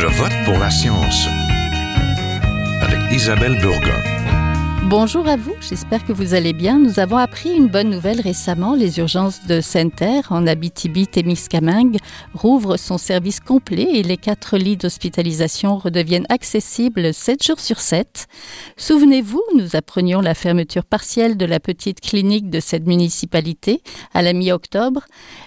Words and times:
Je 0.00 0.06
vote 0.06 0.32
pour 0.44 0.56
la 0.60 0.70
science 0.70 1.26
avec 2.80 3.00
Isabelle 3.10 3.58
Burgon. 3.60 4.17
Bonjour 4.90 5.28
à 5.28 5.36
vous, 5.36 5.54
j'espère 5.60 6.02
que 6.06 6.14
vous 6.14 6.32
allez 6.32 6.54
bien. 6.54 6.78
Nous 6.78 6.98
avons 6.98 7.18
appris 7.18 7.52
une 7.54 7.68
bonne 7.68 7.90
nouvelle 7.90 8.22
récemment. 8.22 8.74
Les 8.74 8.98
urgences 8.98 9.44
de 9.46 9.60
Sainte-Terre, 9.60 10.28
en 10.30 10.46
Abitibi-Témiscamingue, 10.46 11.98
rouvrent 12.32 12.78
son 12.78 12.96
service 12.96 13.38
complet 13.38 13.86
et 13.92 14.02
les 14.02 14.16
quatre 14.16 14.56
lits 14.56 14.78
d'hospitalisation 14.78 15.76
redeviennent 15.76 16.24
accessibles 16.30 17.12
7 17.12 17.44
jours 17.44 17.60
sur 17.60 17.80
7. 17.80 18.28
Souvenez-vous, 18.78 19.42
nous 19.54 19.76
apprenions 19.76 20.22
la 20.22 20.32
fermeture 20.32 20.86
partielle 20.86 21.36
de 21.36 21.44
la 21.44 21.60
petite 21.60 22.00
clinique 22.00 22.48
de 22.48 22.58
cette 22.58 22.86
municipalité 22.86 23.82
à 24.14 24.22
la 24.22 24.32
mi-octobre. 24.32 25.02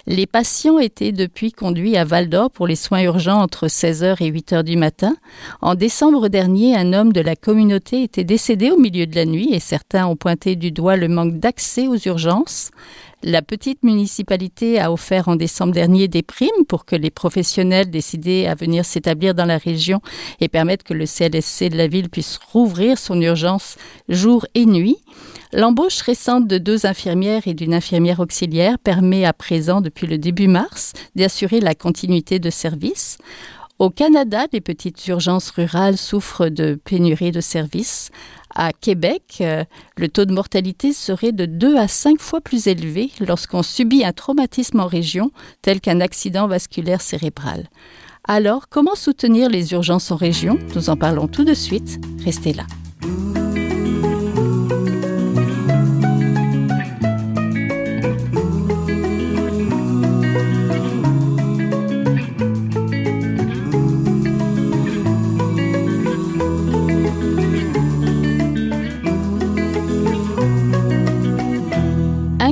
Les 0.05 0.27
patients 0.27 0.77
étaient 0.77 1.13
depuis 1.13 1.51
conduits 1.51 1.97
à 1.97 2.05
Val 2.05 2.29
d'Or 2.29 2.51
pour 2.51 2.67
les 2.67 2.75
soins 2.75 3.01
urgents 3.01 3.41
entre 3.41 3.65
16h 3.65 4.17
et 4.23 4.31
8h 4.31 4.61
du 4.61 4.77
matin. 4.77 5.15
En 5.61 5.73
décembre 5.73 6.27
dernier, 6.27 6.77
un 6.77 6.93
homme 6.93 7.11
de 7.11 7.21
la 7.21 7.35
communauté 7.35 8.03
était 8.03 8.23
décédé 8.23 8.69
au 8.69 8.77
milieu 8.77 9.07
de 9.07 9.15
la 9.15 9.25
nuit 9.25 9.30
et 9.35 9.59
certains 9.59 10.07
ont 10.07 10.15
pointé 10.15 10.55
du 10.55 10.71
doigt 10.71 10.95
le 10.95 11.07
manque 11.07 11.39
d'accès 11.39 11.87
aux 11.87 11.97
urgences. 11.97 12.71
La 13.23 13.43
petite 13.43 13.83
municipalité 13.83 14.79
a 14.79 14.91
offert 14.91 15.27
en 15.27 15.35
décembre 15.35 15.73
dernier 15.73 16.07
des 16.07 16.23
primes 16.23 16.65
pour 16.67 16.85
que 16.85 16.95
les 16.95 17.11
professionnels 17.11 17.91
décidés 17.91 18.47
à 18.47 18.55
venir 18.55 18.83
s'établir 18.83 19.35
dans 19.35 19.45
la 19.45 19.59
région 19.59 20.01
et 20.39 20.47
permettre 20.47 20.83
que 20.83 20.95
le 20.95 21.05
CLSC 21.05 21.69
de 21.69 21.77
la 21.77 21.87
ville 21.87 22.09
puisse 22.09 22.39
rouvrir 22.51 22.97
son 22.97 23.21
urgence 23.21 23.77
jour 24.09 24.47
et 24.55 24.65
nuit. 24.65 24.97
L'embauche 25.53 26.01
récente 26.01 26.47
de 26.47 26.57
deux 26.57 26.85
infirmières 26.85 27.47
et 27.47 27.53
d'une 27.53 27.73
infirmière 27.73 28.21
auxiliaire 28.21 28.79
permet 28.79 29.25
à 29.25 29.33
présent, 29.33 29.81
depuis 29.81 30.07
le 30.07 30.17
début 30.17 30.47
mars, 30.47 30.93
d'assurer 31.15 31.59
la 31.59 31.75
continuité 31.75 32.39
de 32.39 32.49
service. 32.49 33.17
Au 33.81 33.89
Canada, 33.89 34.45
les 34.53 34.61
petites 34.61 35.07
urgences 35.07 35.49
rurales 35.49 35.97
souffrent 35.97 36.49
de 36.49 36.75
pénurie 36.75 37.31
de 37.31 37.41
services. 37.41 38.11
À 38.53 38.73
Québec, 38.73 39.39
euh, 39.41 39.63
le 39.97 40.07
taux 40.07 40.25
de 40.25 40.31
mortalité 40.31 40.93
serait 40.93 41.31
de 41.31 41.47
2 41.47 41.77
à 41.77 41.87
5 41.87 42.21
fois 42.21 42.41
plus 42.41 42.67
élevé 42.67 43.09
lorsqu'on 43.19 43.63
subit 43.63 44.05
un 44.05 44.11
traumatisme 44.11 44.81
en 44.81 44.85
région, 44.85 45.31
tel 45.63 45.81
qu'un 45.81 45.99
accident 45.99 46.47
vasculaire 46.47 47.01
cérébral. 47.01 47.69
Alors, 48.27 48.69
comment 48.69 48.93
soutenir 48.93 49.49
les 49.49 49.73
urgences 49.73 50.11
en 50.11 50.15
région? 50.15 50.59
Nous 50.75 50.91
en 50.91 50.95
parlons 50.95 51.27
tout 51.27 51.43
de 51.43 51.55
suite. 51.55 51.99
Restez 52.23 52.53
là. 52.53 52.67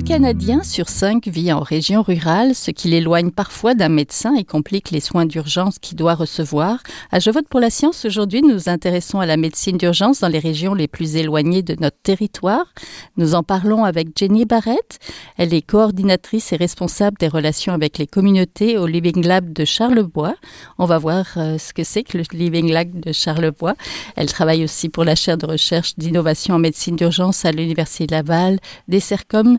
Canadien 0.02 0.64
sur 0.64 0.88
cinq 0.88 1.28
vit 1.28 1.52
en 1.52 1.60
région 1.60 2.02
rurale, 2.02 2.56
ce 2.56 2.72
qui 2.72 2.90
l'éloigne 2.90 3.32
parfois 3.32 3.74
d'un 3.74 3.90
médecin 3.90 4.34
et 4.36 4.44
complique 4.44 4.92
les 4.92 5.00
soins 5.00 5.26
d'urgence 5.26 5.80
qu'il 5.80 5.98
doit 5.98 6.16
recevoir. 6.16 6.80
À 7.12 7.20
Je 7.20 7.30
vote 7.32 7.48
pour 7.50 7.60
la 7.60 7.70
science, 7.70 8.06
aujourd'hui, 8.06 8.42
nous 8.42 8.54
nous 8.54 8.70
intéressons 8.70 9.20
à 9.20 9.26
la 9.26 9.38
médecine 9.38 9.78
d'urgence 9.78 10.20
dans 10.20 10.28
les 10.28 10.40
régions 10.40 10.74
les 10.74 10.88
plus 10.88 11.16
éloignées 11.16 11.64
de 11.64 11.76
notre 11.80 11.98
territoire. 12.02 12.74
Nous 13.18 13.36
en 13.36 13.44
parlons 13.44 13.84
avec 13.84 14.10
Jenny 14.18 14.46
Barrett. 14.46 15.00
Elle 15.38 15.54
est 15.54 15.62
coordinatrice 15.62 16.54
et 16.54 16.56
responsable 16.56 17.18
des 17.20 17.28
relations 17.28 17.74
avec 17.74 17.98
les 17.98 18.08
communautés 18.08 18.78
au 18.78 18.88
Living 18.88 19.26
Lab 19.26 19.54
de 19.54 19.66
Charlebois. 19.66 20.36
On 20.78 20.86
va 20.86 20.98
voir 20.98 21.26
euh, 21.38 21.58
ce 21.58 21.74
que 21.74 21.84
c'est 21.84 22.04
que 22.04 22.18
le 22.18 22.24
Living 22.32 22.72
Lab 22.72 23.00
de 23.00 23.12
Charlebois. 23.12 23.76
Elle 24.16 24.28
travaille 24.28 24.64
aussi 24.64 24.90
pour 24.90 25.04
la 25.04 25.16
chaire 25.16 25.38
de 25.38 25.46
recherche 25.46 25.96
d'innovation 25.98 26.56
en 26.56 26.60
médecine 26.60 26.96
d'urgence 26.96 27.46
à 27.46 27.52
l'Université 27.52 28.08
Laval, 28.08 28.60
des 28.88 29.00
CERCOM. 29.00 29.58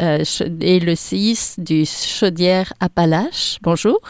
Euh, 0.00 0.24
et 0.60 0.80
le 0.80 0.94
CIS 0.94 1.54
du 1.58 1.84
Chaudière-Appalaches. 1.84 3.58
Bonjour. 3.62 4.00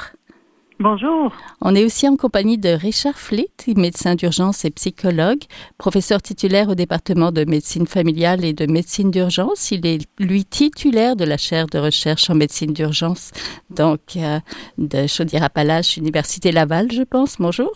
Bonjour. 0.81 1.33
On 1.61 1.75
est 1.75 1.85
aussi 1.85 2.09
en 2.09 2.17
compagnie 2.17 2.59
de 2.59 2.71
Richard 2.71 3.15
Flitt, 3.15 3.69
médecin 3.77 4.17
d'urgence 4.17 4.65
et 4.65 4.71
psychologue, 4.71 5.43
professeur 5.79 6.21
titulaire 6.21 6.69
au 6.69 6.75
département 6.75 7.31
de 7.31 7.45
médecine 7.45 7.87
familiale 7.87 8.45
et 8.45 8.55
de 8.55 8.67
médecine 8.67 9.11
d'urgence. 9.11 9.71
Il 9.71 9.87
est, 9.87 10.09
lui, 10.19 10.45
titulaire 10.45 11.15
de 11.17 11.25
la 11.25 11.37
chaire 11.37 11.67
de 11.67 11.79
recherche 11.79 12.29
en 12.29 12.35
médecine 12.35 12.73
d'urgence, 12.73 13.31
donc 13.71 14.17
euh, 14.17 14.41
de 14.79 15.07
Chaudière-Appalaches, 15.07 15.97
Université 15.97 16.51
Laval, 16.51 16.91
je 16.91 17.03
pense. 17.03 17.37
Bonjour. 17.39 17.73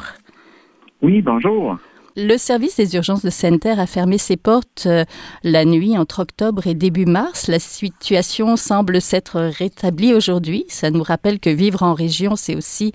Oui, 1.00 1.22
bonjour. 1.22 1.78
Le 2.20 2.36
service 2.36 2.76
des 2.76 2.96
urgences 2.96 3.24
de 3.24 3.30
Sainte-Terre 3.30 3.78
a 3.78 3.86
fermé 3.86 4.18
ses 4.18 4.36
portes 4.36 4.86
euh, 4.86 5.04
la 5.44 5.64
nuit 5.64 5.96
entre 5.96 6.18
octobre 6.18 6.66
et 6.66 6.74
début 6.74 7.06
mars. 7.06 7.46
La 7.46 7.60
situation 7.60 8.56
semble 8.56 9.00
s'être 9.00 9.38
rétablie 9.56 10.12
aujourd'hui. 10.12 10.64
Ça 10.66 10.90
nous 10.90 11.04
rappelle 11.04 11.38
que 11.38 11.48
vivre 11.48 11.84
en 11.84 11.94
région, 11.94 12.34
c'est 12.34 12.56
aussi 12.56 12.90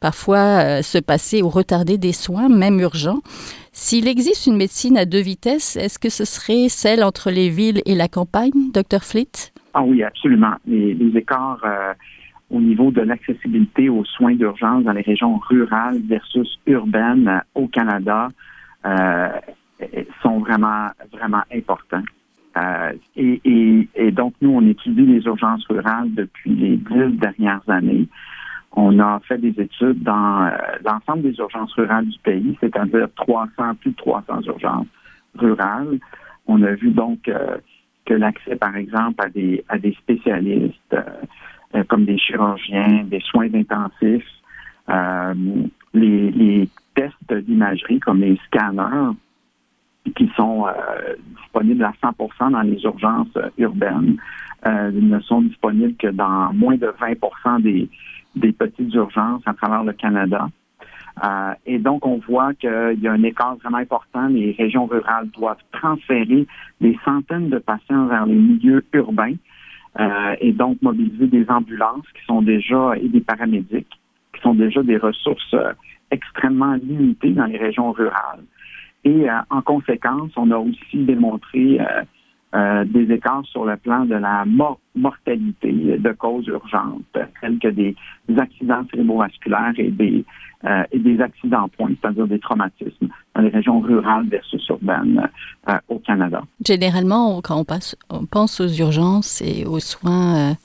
parfois 0.00 0.62
euh, 0.62 0.82
se 0.82 0.98
passer 0.98 1.42
ou 1.42 1.48
retarder 1.48 1.98
des 1.98 2.12
soins, 2.12 2.48
même 2.48 2.78
urgents. 2.78 3.18
S'il 3.72 4.06
existe 4.06 4.46
une 4.46 4.56
médecine 4.56 4.96
à 4.96 5.06
deux 5.06 5.22
vitesses, 5.22 5.74
est-ce 5.74 5.98
que 5.98 6.08
ce 6.08 6.24
serait 6.24 6.68
celle 6.68 7.02
entre 7.02 7.32
les 7.32 7.48
villes 7.48 7.82
et 7.84 7.96
la 7.96 8.06
campagne, 8.06 8.70
Dr. 8.72 9.02
Flitt? 9.02 9.52
Ah 9.74 9.82
oui, 9.82 10.04
absolument. 10.04 10.54
Les, 10.68 10.96
écarts 11.16 11.64
euh, 11.64 11.94
au 12.48 12.60
niveau 12.60 12.92
de 12.92 13.00
l'accessibilité 13.00 13.88
aux 13.88 14.04
soins 14.04 14.36
d'urgence 14.36 14.84
dans 14.84 14.92
les 14.92 15.02
régions 15.02 15.36
rurales 15.48 15.98
versus 16.06 16.60
urbaines 16.66 17.42
au 17.56 17.66
Canada 17.66 18.28
sont 20.22 20.38
vraiment, 20.40 20.88
vraiment 21.12 21.42
importants. 21.52 22.02
Euh, 22.56 22.92
et, 23.16 24.10
donc, 24.12 24.34
nous, 24.40 24.50
on 24.50 24.66
étudie 24.66 25.06
les 25.06 25.24
urgences 25.24 25.64
rurales 25.68 26.12
depuis 26.14 26.54
les 26.54 26.76
dix 26.76 27.18
dernières 27.18 27.62
années. 27.68 28.08
On 28.72 28.98
a 28.98 29.20
fait 29.20 29.38
des 29.38 29.60
études 29.60 30.02
dans 30.02 30.46
euh, 30.46 30.50
l'ensemble 30.84 31.22
des 31.22 31.38
urgences 31.38 31.72
rurales 31.74 32.06
du 32.06 32.18
pays, 32.18 32.56
c'est-à-dire 32.60 33.08
300, 33.16 33.74
plus 33.80 33.90
de 33.92 33.96
300 33.96 34.42
urgences 34.46 34.86
rurales. 35.36 35.98
On 36.46 36.62
a 36.62 36.72
vu 36.72 36.90
donc 36.90 37.30
que 38.06 38.14
l'accès, 38.14 38.56
par 38.56 38.76
exemple, 38.76 39.22
à 39.24 39.28
des, 39.28 39.64
à 39.68 39.78
des 39.78 39.92
spécialistes 39.92 40.96
comme 41.88 42.06
des 42.06 42.16
chirurgiens, 42.16 43.04
des 43.04 43.20
soins 43.20 43.52
intensifs, 43.52 44.24
les 45.92 46.68
tests 46.98 47.44
d'imagerie 47.46 48.00
comme 48.00 48.20
les 48.20 48.38
scanners 48.46 49.14
qui 50.16 50.30
sont 50.36 50.66
euh, 50.66 51.14
disponibles 51.40 51.84
à 51.84 51.92
100% 52.02 52.50
dans 52.50 52.62
les 52.62 52.82
urgences 52.82 53.28
euh, 53.36 53.50
urbaines 53.58 54.16
euh, 54.66 54.90
ne 54.92 55.20
sont 55.20 55.42
disponibles 55.42 55.94
que 55.96 56.08
dans 56.08 56.52
moins 56.52 56.76
de 56.76 56.92
20 56.98 57.60
des, 57.60 57.88
des 58.34 58.52
petites 58.52 58.92
urgences 58.94 59.42
à 59.46 59.54
travers 59.54 59.84
le 59.84 59.92
Canada. 59.92 60.48
et 61.66 61.78
donc, 61.78 62.06
on 62.06 62.18
voit 62.18 62.54
qu'il 62.54 63.00
y 63.00 63.08
a 63.08 63.12
un 63.12 63.22
écart 63.22 63.56
vraiment 63.56 63.78
important. 63.78 64.26
Les 64.28 64.52
régions 64.52 64.86
rurales 64.86 65.28
doivent 65.30 65.62
transférer 65.72 66.46
des 66.80 66.98
centaines 67.04 67.50
de 67.50 67.58
patients 67.58 68.06
vers 68.06 68.26
les 68.26 68.34
milieux 68.34 68.84
urbains 68.92 69.34
et 70.40 70.52
donc 70.52 70.80
mobiliser 70.80 71.26
des 71.26 71.44
ambulances 71.48 72.06
qui 72.14 72.24
sont 72.24 72.42
déjà 72.42 72.92
et 72.96 73.08
des 73.08 73.20
paramédics 73.20 73.94
qui 74.32 74.40
sont 74.42 74.54
déjà 74.54 74.82
des 74.82 74.96
ressources 74.96 75.56
extrêmement 76.10 76.74
limité 76.74 77.30
dans 77.30 77.46
les 77.46 77.58
régions 77.58 77.92
rurales. 77.92 78.44
Et 79.04 79.28
euh, 79.28 79.34
en 79.50 79.62
conséquence, 79.62 80.30
on 80.36 80.50
a 80.50 80.56
aussi 80.56 81.04
démontré 81.04 81.80
euh, 81.80 82.02
euh, 82.54 82.84
des 82.84 83.12
écarts 83.12 83.44
sur 83.46 83.64
le 83.64 83.76
plan 83.76 84.04
de 84.04 84.14
la 84.14 84.44
mortalité 84.94 85.72
de 85.72 86.12
causes 86.12 86.46
urgentes, 86.46 87.04
tels 87.40 87.58
que 87.58 87.68
des, 87.68 87.94
accidents 88.36 88.84
cérébrovasculaires 88.90 89.74
et 89.76 89.90
des, 89.90 90.24
et 90.90 90.98
des 90.98 91.20
accidents 91.20 91.68
points, 91.68 91.92
c'est-à-dire 92.00 92.26
des 92.26 92.38
traumatismes 92.38 93.08
dans 93.38 93.44
les 93.44 93.50
régions 93.50 93.80
rurales 93.80 94.26
versus 94.28 94.66
urbaines 94.68 95.28
au 95.88 95.98
Canada. 96.00 96.42
Généralement, 96.66 97.40
quand 97.40 97.56
on, 97.56 97.64
passe, 97.64 97.96
on 98.10 98.26
pense 98.26 98.60
aux 98.60 98.68
urgences 98.68 99.40
et 99.42 99.64
aux 99.64 99.80
soins 99.80 100.56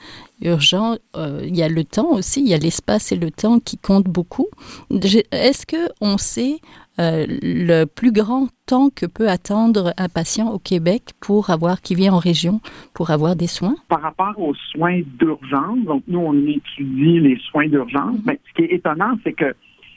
urgent, 0.41 0.95
euh, 1.15 1.41
il 1.43 1.55
y 1.55 1.63
a 1.63 1.69
le 1.69 1.83
temps 1.83 2.11
aussi, 2.11 2.41
il 2.41 2.47
y 2.47 2.53
a 2.53 2.57
l'espace 2.57 3.11
et 3.11 3.15
le 3.15 3.31
temps 3.31 3.59
qui 3.59 3.77
comptent 3.77 4.09
beaucoup. 4.09 4.47
Est-ce 4.89 5.65
que 5.65 5.89
on 6.01 6.17
sait 6.17 6.57
euh, 6.99 7.25
le 7.41 7.85
plus 7.85 8.11
grand 8.11 8.47
temps 8.65 8.89
que 8.89 9.05
peut 9.05 9.29
attendre 9.29 9.93
un 9.97 10.09
patient 10.09 10.49
au 10.51 10.59
Québec 10.59 11.11
pour 11.19 11.49
avoir, 11.49 11.81
qui 11.81 11.95
vient 11.95 12.13
en 12.13 12.19
région, 12.19 12.59
pour 12.93 13.11
avoir 13.11 13.35
des 13.35 13.47
soins? 13.47 13.75
Par 13.89 14.01
rapport 14.01 14.33
aux 14.37 14.55
soins 14.71 15.01
d'urgence, 15.19 15.79
donc 15.85 16.03
nous, 16.07 16.19
on 16.19 16.47
étudie 16.47 17.19
les 17.19 17.39
soins 17.51 17.67
d'urgence, 17.67 18.17
mais 18.25 18.39
ce 18.49 18.53
qui 18.55 18.61
est 18.63 18.75
étonnant, 18.75 19.17
c'est 19.23 19.33
que 19.33 19.53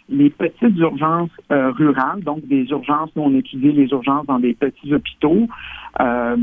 les 0.08 0.30
petites 0.30 0.76
urgences 0.78 1.30
euh, 1.50 1.70
rurales, 1.72 2.22
donc 2.22 2.46
des 2.46 2.64
urgences, 2.70 3.10
nous, 3.16 3.22
on 3.22 3.34
étudie 3.34 3.72
les 3.72 3.88
urgences 3.90 4.26
dans 4.26 4.38
des 4.38 4.54
petits 4.54 4.94
hôpitaux, 4.94 5.48
euh, 6.00 6.36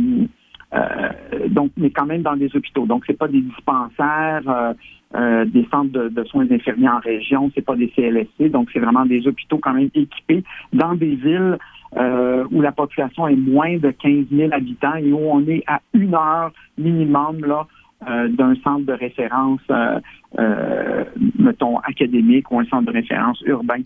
donc, 1.49 1.71
mais 1.77 1.91
quand 1.91 2.05
même 2.05 2.23
dans 2.23 2.35
des 2.35 2.55
hôpitaux. 2.55 2.85
Donc, 2.85 3.03
c'est 3.05 3.17
pas 3.17 3.27
des 3.27 3.41
dispensaires, 3.41 4.41
euh, 4.47 4.73
euh, 5.15 5.45
des 5.45 5.67
centres 5.71 5.91
de, 5.91 6.23
soins 6.23 6.49
infirmiers 6.49 6.89
en 6.89 6.97
région, 6.97 7.51
c'est 7.53 7.63
pas 7.63 7.75
des 7.75 7.89
CLSC, 7.89 8.49
donc 8.49 8.69
c'est 8.73 8.79
vraiment 8.79 9.05
des 9.05 9.27
hôpitaux 9.27 9.59
quand 9.59 9.73
même 9.73 9.89
équipés 9.93 10.43
dans 10.71 10.95
des 10.95 11.13
villes 11.15 11.59
euh, 11.97 12.43
où 12.51 12.61
la 12.61 12.71
population 12.71 13.27
est 13.27 13.35
moins 13.35 13.77
de 13.77 13.91
15 13.91 14.25
000 14.31 14.51
habitants 14.51 14.95
et 14.95 15.11
où 15.11 15.19
on 15.19 15.45
est 15.47 15.63
à 15.67 15.81
une 15.93 16.15
heure 16.15 16.51
minimum 16.79 17.45
là 17.45 17.67
euh, 18.09 18.27
d'un 18.29 18.55
centre 18.63 18.87
de 18.87 18.93
référence, 18.93 19.61
mettons 21.37 21.79
académique 21.79 22.51
ou 22.51 22.59
un 22.59 22.65
centre 22.65 22.85
de 22.85 22.91
référence 22.91 23.41
urbain. 23.45 23.81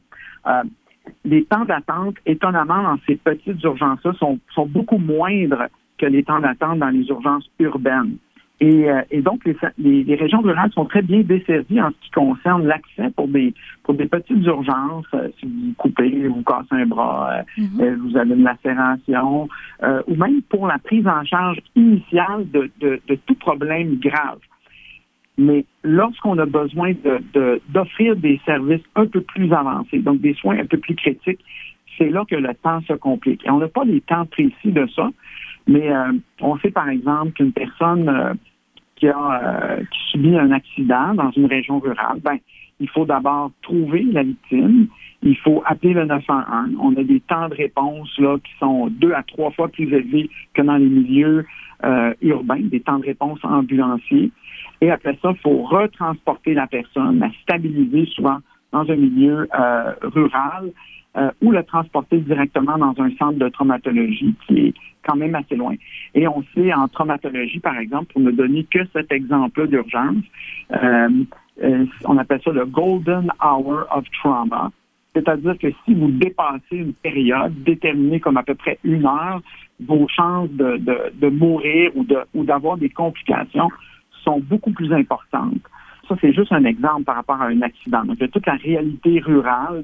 les 1.24 1.44
temps 1.46 1.66
d'attente, 1.66 2.16
étonnamment, 2.26 2.84
dans 2.84 2.98
ces 3.08 3.16
petites 3.16 3.64
urgences-là, 3.64 4.14
sont, 4.20 4.40
sont 4.54 4.66
beaucoup 4.66 4.98
moindres 4.98 5.68
que 5.98 6.06
les 6.06 6.24
temps 6.24 6.40
d'attente 6.40 6.80
dans 6.80 6.90
les 6.90 7.08
urgences 7.08 7.50
urbaines. 7.60 8.18
Et, 8.60 8.90
euh, 8.90 9.02
et 9.12 9.22
donc, 9.22 9.46
les, 9.46 10.04
les, 10.04 10.16
régions 10.16 10.42
rurales 10.42 10.72
sont 10.72 10.86
très 10.86 11.04
bien 11.04 11.22
desservies 11.22 11.80
en 11.80 11.92
ce 11.92 11.96
qui 12.02 12.12
concerne 12.12 12.66
l'accès 12.66 13.12
pour 13.16 13.28
des 13.28 13.54
pour 13.84 13.94
des 13.94 14.08
petites 14.08 14.44
urgences. 14.46 15.06
Euh, 15.14 15.28
si 15.40 15.46
vous 15.46 15.74
coupez, 15.78 16.28
vous 16.28 16.42
cassez 16.42 16.66
un 16.72 16.88
bras, 16.88 17.34
euh, 17.34 17.62
mm-hmm. 17.62 17.96
vous 17.98 18.18
avez 18.18 18.34
une 18.34 18.44
lacération, 18.44 19.48
ou 20.08 20.16
même 20.16 20.42
pour 20.50 20.66
la 20.66 20.80
prise 20.80 21.08
en 21.08 21.24
charge 21.24 21.60
initiale 21.76 22.50
de, 22.50 22.72
de, 22.80 23.00
de 23.08 23.16
tout 23.28 23.36
problème 23.36 24.00
grave. 24.00 24.40
Mais 25.38 25.66
lorsqu'on 25.84 26.38
a 26.40 26.46
besoin 26.46 26.94
de, 27.34 27.62
d'offrir 27.70 28.16
des 28.16 28.42
services 28.46 28.82
un 28.96 29.06
peu 29.06 29.22
plus 29.22 29.52
avancés, 29.54 30.00
donc 30.00 30.20
des 30.20 30.34
soins 30.34 30.58
un 30.60 30.66
peu 30.66 30.78
plus 30.78 30.96
critiques, 30.96 31.44
c'est 31.98 32.10
là 32.10 32.26
que 32.30 32.36
le 32.36 32.54
temps 32.56 32.82
se 32.82 32.94
complique. 32.94 33.46
Et 33.46 33.50
on 33.50 33.60
n'a 33.60 33.68
pas 33.68 33.84
les 33.84 34.02
temps 34.02 34.26
précis 34.26 34.72
de 34.72 34.88
ça, 34.96 35.10
mais 35.68 35.90
on 36.42 36.58
sait 36.60 36.72
par 36.72 36.90
exemple 36.90 37.34
qu'une 37.34 37.52
personne 37.52 38.38
qui 38.98 39.08
a 39.08 39.44
euh, 39.44 39.78
qui 39.80 40.00
subit 40.12 40.36
un 40.36 40.52
accident 40.52 41.14
dans 41.14 41.32
une 41.32 41.46
région 41.46 41.80
rurale, 41.80 42.20
ben, 42.24 42.38
il 42.80 42.90
faut 42.90 43.06
d'abord 43.06 43.52
trouver 43.62 44.04
la 44.04 44.24
victime, 44.24 44.88
il 45.24 45.38
faut 45.38 45.64
appeler 45.66 45.94
le 45.94 46.06
911. 46.06 46.78
On 46.80 46.96
a 46.96 47.04
des 47.04 47.20
temps 47.22 47.48
de 47.50 47.56
réponse 47.56 48.10
là 48.20 48.38
qui 48.38 48.52
sont 48.60 48.88
deux 48.88 49.14
à 49.14 49.24
trois 49.24 49.52
fois 49.52 49.68
plus 49.68 49.86
élevés 49.86 50.30
que 50.54 50.62
dans 50.62 50.78
les 50.78 50.86
milieux 50.86 51.46
euh, 51.84 52.14
urbains, 52.22 52.60
des 52.62 52.82
temps 52.82 53.00
de 53.00 53.06
réponse 53.06 53.40
ambulanciers. 53.44 54.32
Et 54.82 54.92
après 54.92 55.18
ça, 55.22 55.32
il 55.32 55.38
faut 55.38 55.64
retransporter 55.64 56.54
la 56.54 56.68
personne, 56.68 57.20
la 57.20 57.32
stabiliser 57.42 58.06
souvent 58.14 58.38
dans 58.72 58.90
un 58.90 58.96
milieu 58.96 59.48
euh, 59.58 59.94
rural 60.02 60.72
euh, 61.18 61.32
ou 61.42 61.52
le 61.52 61.64
transporter 61.64 62.20
directement 62.20 62.78
dans 62.78 62.94
un 63.00 63.10
centre 63.18 63.40
de 63.40 63.50
traumatologie 63.50 64.36
qui 64.46 64.68
est 64.68 64.74
quand 65.04 65.16
même 65.16 65.34
assez 65.36 65.56
loin. 65.56 65.74
Et 66.14 66.28
on 66.28 66.44
sait 66.54 66.72
en 66.74 66.88
traumatologie, 66.88 67.60
par 67.60 67.78
exemple, 67.78 68.14
pour 68.14 68.22
ne 68.22 68.32
donner 68.32 68.66
que 68.66 68.80
cet 68.94 69.12
exemple 69.12 69.68
d'urgence, 69.68 70.24
euh, 70.74 71.10
euh, 71.64 71.86
on 72.06 72.18
appelle 72.18 72.42
ça 72.44 72.52
le 72.52 72.66
golden 72.66 73.32
hour 73.44 73.88
of 73.92 74.06
trauma. 74.22 74.72
C'est-à-dire 75.16 75.58
que 75.58 75.70
si 75.86 75.96
vous 75.96 76.12
dépassez 76.12 76.62
une 76.76 76.94
période 76.94 77.64
déterminée 77.64 78.20
comme 78.20 78.38
à 78.38 78.44
peu 78.44 78.54
près 78.54 78.78
une 78.84 79.06
heure, 79.06 79.42
vos 79.80 80.08
chances 80.10 80.52
de, 80.52 80.78
de, 80.78 80.98
de 81.16 81.30
mourir 81.30 81.92
ou, 81.96 82.04
de, 82.04 82.18
ou 82.36 82.44
d'avoir 82.44 82.78
des 82.78 82.90
complications 82.90 83.70
sont 84.28 84.40
beaucoup 84.40 84.72
plus 84.72 84.92
importantes. 84.94 85.62
Ça, 86.08 86.16
c'est 86.22 86.34
juste 86.34 86.52
un 86.52 86.64
exemple 86.66 87.04
par 87.04 87.16
rapport 87.16 87.42
à 87.42 87.48
un 87.48 87.62
accident. 87.62 88.04
Donc, 88.06 88.18
toute 88.32 88.46
la 88.46 88.56
réalité 88.56 89.20
rurale 89.20 89.84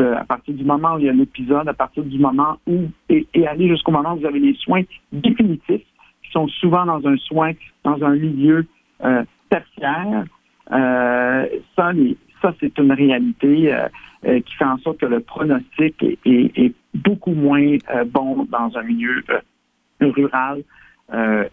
à 0.00 0.24
partir 0.24 0.54
du 0.54 0.64
moment 0.64 0.94
où 0.94 0.98
il 0.98 1.06
y 1.06 1.08
a 1.08 1.12
un 1.12 1.18
épisode, 1.18 1.68
à 1.68 1.74
partir 1.74 2.04
du 2.04 2.18
moment 2.18 2.58
où, 2.66 2.88
et, 3.08 3.26
aller 3.46 3.68
jusqu'au 3.68 3.92
moment 3.92 4.14
où 4.14 4.20
vous 4.20 4.26
avez 4.26 4.38
les 4.38 4.54
soins 4.54 4.82
définitifs, 5.12 5.86
qui 6.22 6.30
sont 6.30 6.48
souvent 6.48 6.84
dans 6.84 7.06
un 7.06 7.16
soin, 7.16 7.52
dans 7.84 8.02
un 8.02 8.14
milieu 8.14 8.66
euh, 9.04 9.24
tertiaire, 9.48 10.24
euh, 10.72 11.46
ça, 11.74 12.54
c'est 12.60 12.78
une 12.78 12.92
réalité 12.92 13.72
euh, 13.72 14.40
qui 14.40 14.54
fait 14.54 14.64
en 14.64 14.78
sorte 14.78 14.98
que 14.98 15.06
le 15.06 15.20
pronostic 15.20 15.94
est, 16.24 16.72
beaucoup 16.94 17.32
moins 17.32 17.76
bon 18.06 18.46
dans 18.50 18.76
un 18.76 18.82
milieu 18.82 19.22
rural. 20.00 20.62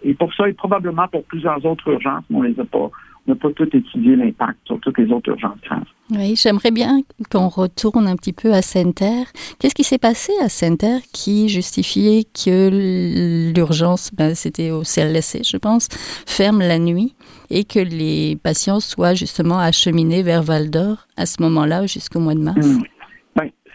Et 0.04 0.14
pour 0.16 0.34
ça, 0.34 0.48
et 0.50 0.54
probablement 0.54 1.08
pour 1.08 1.24
plusieurs 1.24 1.66
autres 1.66 1.90
urgences, 1.90 2.24
mais 2.30 2.38
on 2.38 2.42
les 2.42 2.60
a 2.60 2.66
pas, 2.66 2.92
n'a 3.28 3.36
pas 3.36 3.52
tout 3.52 3.68
étudié 3.76 4.16
l'impact 4.16 4.60
sur 4.66 4.80
toutes 4.80 4.98
les 4.98 5.12
autres 5.12 5.30
urgences 5.30 5.60
graves. 5.64 5.84
Oui, 6.12 6.36
j'aimerais 6.36 6.72
bien 6.72 7.02
qu'on 7.32 7.48
retourne 7.48 8.08
un 8.08 8.16
petit 8.16 8.34
peu 8.34 8.54
à 8.54 8.62
Sainte-Terre. 8.62 9.26
Qu'est-ce 9.60 9.74
qui 9.74 9.84
s'est 9.84 9.98
passé 9.98 10.32
à 10.44 10.50
Sainte-Terre 10.50 11.02
qui 11.12 11.50
justifiait 11.50 12.24
que 12.26 13.54
l'urgence, 13.56 14.12
ben, 14.14 14.36
c'était 14.36 14.70
au 14.70 14.84
CLSC, 14.84 15.44
je 15.44 15.58
pense, 15.58 15.88
ferme 16.28 16.60
la 16.60 16.78
nuit 16.78 17.16
et 17.50 17.64
que 17.64 17.80
les 17.80 18.38
patients 18.44 18.80
soient 18.80 19.16
justement 19.16 19.58
acheminés 19.58 20.22
vers 20.22 20.44
Val 20.44 20.70
d'Or 20.70 21.08
à 21.18 21.26
ce 21.26 21.42
moment-là 21.42 21.88
jusqu'au 21.88 22.20
mois 22.20 22.36
de 22.36 22.42
mars? 22.42 22.66
Mmh. 22.66 22.84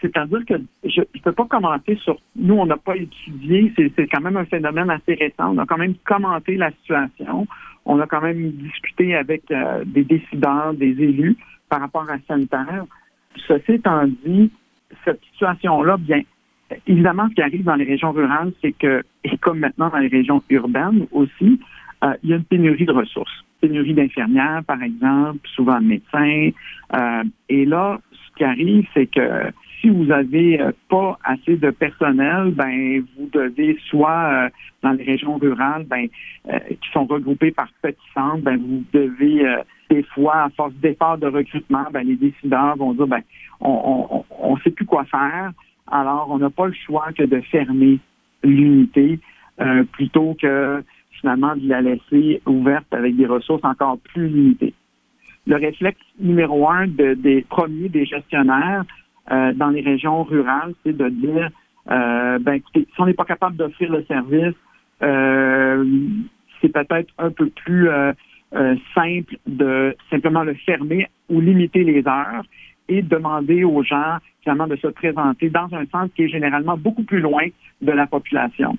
C'est-à-dire 0.01 0.43
que 0.47 0.55
je 0.83 1.01
ne 1.01 1.21
peux 1.21 1.31
pas 1.31 1.45
commenter 1.45 1.95
sur. 1.97 2.17
Nous, 2.35 2.55
on 2.55 2.65
n'a 2.65 2.77
pas 2.77 2.95
étudié, 2.95 3.71
c'est 3.77 4.07
quand 4.07 4.21
même 4.21 4.37
un 4.37 4.45
phénomène 4.45 4.89
assez 4.89 5.13
récent. 5.13 5.55
On 5.55 5.57
a 5.59 5.65
quand 5.65 5.77
même 5.77 5.93
commenté 6.05 6.55
la 6.55 6.71
situation 6.71 7.47
on 7.85 7.99
a 7.99 8.07
quand 8.07 8.21
même 8.21 8.51
discuté 8.51 9.15
avec 9.15 9.49
euh, 9.51 9.83
des 9.85 10.03
décideurs, 10.03 10.73
des 10.73 10.89
élus 10.89 11.37
par 11.69 11.81
rapport 11.81 12.09
à 12.09 12.17
sanitaire. 12.27 12.85
Ceci 13.47 13.73
étant 13.73 14.05
dit, 14.25 14.51
cette 15.05 15.21
situation-là, 15.31 15.97
bien, 15.97 16.21
évidemment, 16.85 17.27
ce 17.29 17.35
qui 17.35 17.41
arrive 17.41 17.63
dans 17.63 17.75
les 17.75 17.85
régions 17.85 18.11
rurales, 18.11 18.51
c'est 18.61 18.73
que, 18.73 19.03
et 19.23 19.37
comme 19.37 19.59
maintenant 19.59 19.89
dans 19.89 19.97
les 19.97 20.09
régions 20.09 20.43
urbaines 20.49 21.07
aussi, 21.11 21.59
euh, 22.03 22.13
il 22.23 22.29
y 22.29 22.33
a 22.33 22.35
une 22.37 22.43
pénurie 22.43 22.85
de 22.85 22.91
ressources. 22.91 23.43
Pénurie 23.61 23.93
d'infirmières, 23.93 24.63
par 24.65 24.81
exemple, 24.81 25.47
souvent 25.55 25.79
de 25.79 25.85
médecins. 25.85 26.49
Euh, 26.95 27.23
et 27.47 27.65
là, 27.65 27.99
ce 28.11 28.37
qui 28.37 28.43
arrive, 28.43 28.85
c'est 28.93 29.05
que 29.05 29.51
si 29.81 29.89
vous 29.89 30.11
avez 30.11 30.61
euh, 30.61 30.71
pas 30.89 31.17
assez 31.23 31.57
de 31.57 31.71
personnel, 31.71 32.51
ben 32.51 33.03
vous 33.17 33.29
devez 33.33 33.77
soit 33.89 34.45
euh, 34.45 34.49
dans 34.83 34.91
les 34.91 35.03
régions 35.03 35.37
rurales, 35.37 35.85
ben 35.85 36.07
euh, 36.47 36.59
qui 36.69 36.91
sont 36.93 37.05
regroupées 37.05 37.51
par 37.51 37.67
petits 37.81 37.97
centres, 38.13 38.43
ben 38.43 38.57
vous 38.57 38.83
devez 38.93 39.43
des 39.89 40.03
fois, 40.03 40.43
à 40.43 40.49
force 40.51 40.73
d'efforts 40.75 41.17
de 41.17 41.27
recrutement, 41.27 41.85
ben 41.91 42.07
les 42.07 42.15
décideurs 42.15 42.77
vont 42.77 42.93
dire 42.93 43.07
ben 43.07 43.21
on 43.59 44.23
on, 44.39 44.57
sait 44.57 44.71
plus 44.71 44.85
quoi 44.85 45.03
faire, 45.05 45.51
alors 45.91 46.27
on 46.29 46.37
n'a 46.37 46.49
pas 46.49 46.67
le 46.67 46.73
choix 46.73 47.11
que 47.15 47.23
de 47.23 47.41
fermer 47.41 47.99
l'unité 48.43 49.19
plutôt 49.91 50.35
que 50.39 50.83
finalement 51.19 51.55
de 51.55 51.67
la 51.67 51.81
laisser 51.81 52.41
ouverte 52.45 52.87
avec 52.91 53.15
des 53.15 53.27
ressources 53.27 53.63
encore 53.63 53.99
plus 53.99 54.27
limitées. 54.27 54.73
Le 55.45 55.55
réflexe 55.55 55.99
numéro 56.19 56.69
un 56.69 56.87
des 56.87 57.45
premiers 57.49 57.89
des 57.89 58.05
gestionnaires, 58.05 58.85
euh, 59.31 59.53
dans 59.53 59.69
les 59.69 59.81
régions 59.81 60.23
rurales, 60.23 60.73
c'est 60.83 60.95
de 60.95 61.09
dire, 61.09 61.49
euh, 61.91 62.39
ben 62.39 62.53
écoutez, 62.53 62.87
si 62.93 63.01
on 63.01 63.05
n'est 63.05 63.13
pas 63.13 63.25
capable 63.25 63.55
d'offrir 63.55 63.91
le 63.91 64.03
service, 64.05 64.55
euh, 65.03 65.85
c'est 66.59 66.69
peut-être 66.69 67.13
un 67.17 67.31
peu 67.31 67.47
plus 67.49 67.89
simple 68.93 69.37
de 69.47 69.95
simplement 70.09 70.43
le 70.43 70.53
fermer 70.53 71.07
ou 71.29 71.39
limiter 71.39 71.83
les 71.83 72.05
heures 72.05 72.43
et 72.89 73.01
demander 73.01 73.63
aux 73.63 73.81
gens 73.81 74.17
finalement 74.41 74.67
de 74.67 74.75
se 74.75 74.87
présenter 74.87 75.49
dans 75.49 75.69
un 75.73 75.85
centre 75.85 76.13
qui 76.13 76.23
est 76.23 76.27
généralement 76.27 76.75
beaucoup 76.75 77.03
plus 77.03 77.21
loin 77.21 77.47
de 77.81 77.91
la 77.91 78.07
population. 78.07 78.77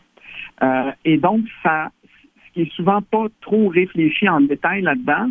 et 1.05 1.17
donc, 1.17 1.41
ça, 1.63 1.91
ce 2.05 2.53
qui 2.53 2.63
est 2.63 2.73
souvent 2.73 3.01
pas 3.01 3.27
trop 3.41 3.69
réfléchi 3.69 4.29
en 4.29 4.43
détail 4.43 4.83
là-dedans, 4.83 5.29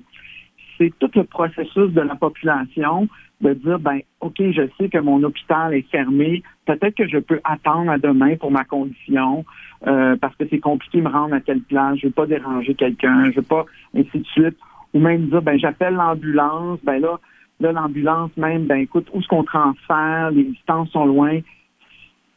c'est 0.77 0.91
tout 0.99 1.11
le 1.15 1.23
processus 1.23 1.91
de 1.91 2.01
la 2.01 2.15
population 2.15 3.07
de 3.41 3.53
dire, 3.53 3.79
ben, 3.79 3.99
OK, 4.19 4.35
je 4.37 4.67
sais 4.77 4.89
que 4.89 4.97
mon 4.97 5.23
hôpital 5.23 5.73
est 5.73 5.89
fermé, 5.89 6.43
peut-être 6.65 6.95
que 6.95 7.07
je 7.07 7.17
peux 7.17 7.39
attendre 7.43 7.91
à 7.91 7.97
demain 7.97 8.35
pour 8.35 8.51
ma 8.51 8.63
condition, 8.63 9.45
euh, 9.87 10.15
parce 10.17 10.35
que 10.35 10.45
c'est 10.49 10.59
compliqué 10.59 10.99
de 10.99 11.03
me 11.03 11.09
rendre 11.09 11.33
à 11.33 11.41
telle 11.41 11.61
place, 11.61 11.97
je 11.97 12.07
veux 12.07 12.13
pas 12.13 12.27
déranger 12.27 12.75
quelqu'un, 12.75 13.31
je 13.31 13.37
veux 13.37 13.41
pas, 13.41 13.65
ainsi 13.95 14.19
de 14.19 14.27
suite. 14.27 14.57
Ou 14.93 14.99
même 14.99 15.27
dire, 15.29 15.41
ben, 15.41 15.57
j'appelle 15.57 15.95
l'ambulance, 15.95 16.79
ben 16.83 16.99
là, 16.99 17.19
là, 17.61 17.71
l'ambulance 17.71 18.35
même, 18.37 18.65
ben, 18.65 18.77
écoute, 18.77 19.07
où 19.13 19.19
est-ce 19.19 19.27
qu'on 19.27 19.43
transfère, 19.43 20.31
les 20.31 20.43
distances 20.43 20.89
sont 20.89 21.05
loin. 21.05 21.39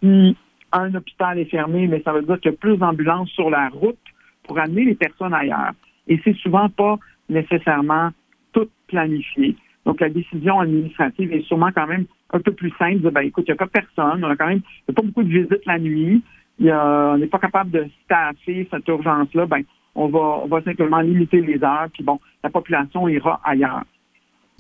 Si 0.03 0.37
un 0.73 0.95
hôpital 0.95 1.39
est 1.39 1.47
fermé, 1.47 1.87
mais 1.87 2.03
ça 2.03 2.13
veut 2.13 2.23
dire 2.23 2.39
qu'il 2.41 2.51
y 2.51 2.55
a 2.55 2.57
plus 2.57 2.77
d'ambulances 2.77 3.31
sur 3.31 3.51
la 3.51 3.69
route 3.69 3.99
pour 4.45 4.59
amener 4.59 4.85
les 4.85 4.95
personnes 4.95 5.35
ailleurs. 5.35 5.73
Et 6.09 6.21
c'est 6.25 6.37
souvent 6.37 6.69
pas 6.69 6.99
nécessairement 7.29 8.11
tout 8.53 8.69
planifié. 8.89 9.57
Donc, 9.85 10.01
la 10.01 10.09
décision 10.09 10.61
administrative 10.61 11.33
est 11.33 11.43
sûrement 11.43 11.71
quand 11.75 11.87
même 11.87 12.07
un 12.33 12.41
peu 12.41 12.53
plus 12.53 12.73
simple. 12.79 13.01
De, 13.01 13.11
ben, 13.11 13.21
écoute, 13.23 13.45
il 13.47 13.51
n'y 13.51 13.55
a 13.55 13.57
pas 13.57 13.67
personne. 13.67 14.25
On 14.25 14.31
a 14.31 14.37
quand 14.37 14.47
même, 14.47 14.61
il 14.61 14.85
n'y 14.91 14.93
a 14.93 14.95
pas 14.95 15.03
beaucoup 15.03 15.23
de 15.23 15.29
visites 15.29 15.67
la 15.67 15.79
nuit. 15.79 16.23
Il 16.59 16.67
y 16.67 16.71
a, 16.71 17.13
on 17.15 17.19
n'est 17.19 17.27
pas 17.27 17.39
capable 17.39 17.71
de 17.71 17.87
staffer 18.05 18.67
cette 18.71 18.89
urgence-là. 18.89 19.47
Ben, 19.47 19.63
on 19.95 20.09
va, 20.09 20.41
on 20.43 20.47
va 20.47 20.63
simplement 20.63 21.01
limiter 21.01 21.41
les 21.41 21.63
heures. 21.63 21.89
Puis 21.93 22.03
bon, 22.03 22.19
la 22.43 22.51
population 22.51 23.09
ira 23.09 23.41
ailleurs. 23.45 23.85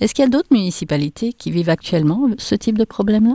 Est-ce 0.00 0.14
qu'il 0.14 0.24
y 0.24 0.28
a 0.28 0.30
d'autres 0.30 0.52
municipalités 0.52 1.32
qui 1.32 1.50
vivent 1.50 1.70
actuellement 1.70 2.28
ce 2.36 2.54
type 2.54 2.76
de 2.76 2.84
problème-là? 2.84 3.34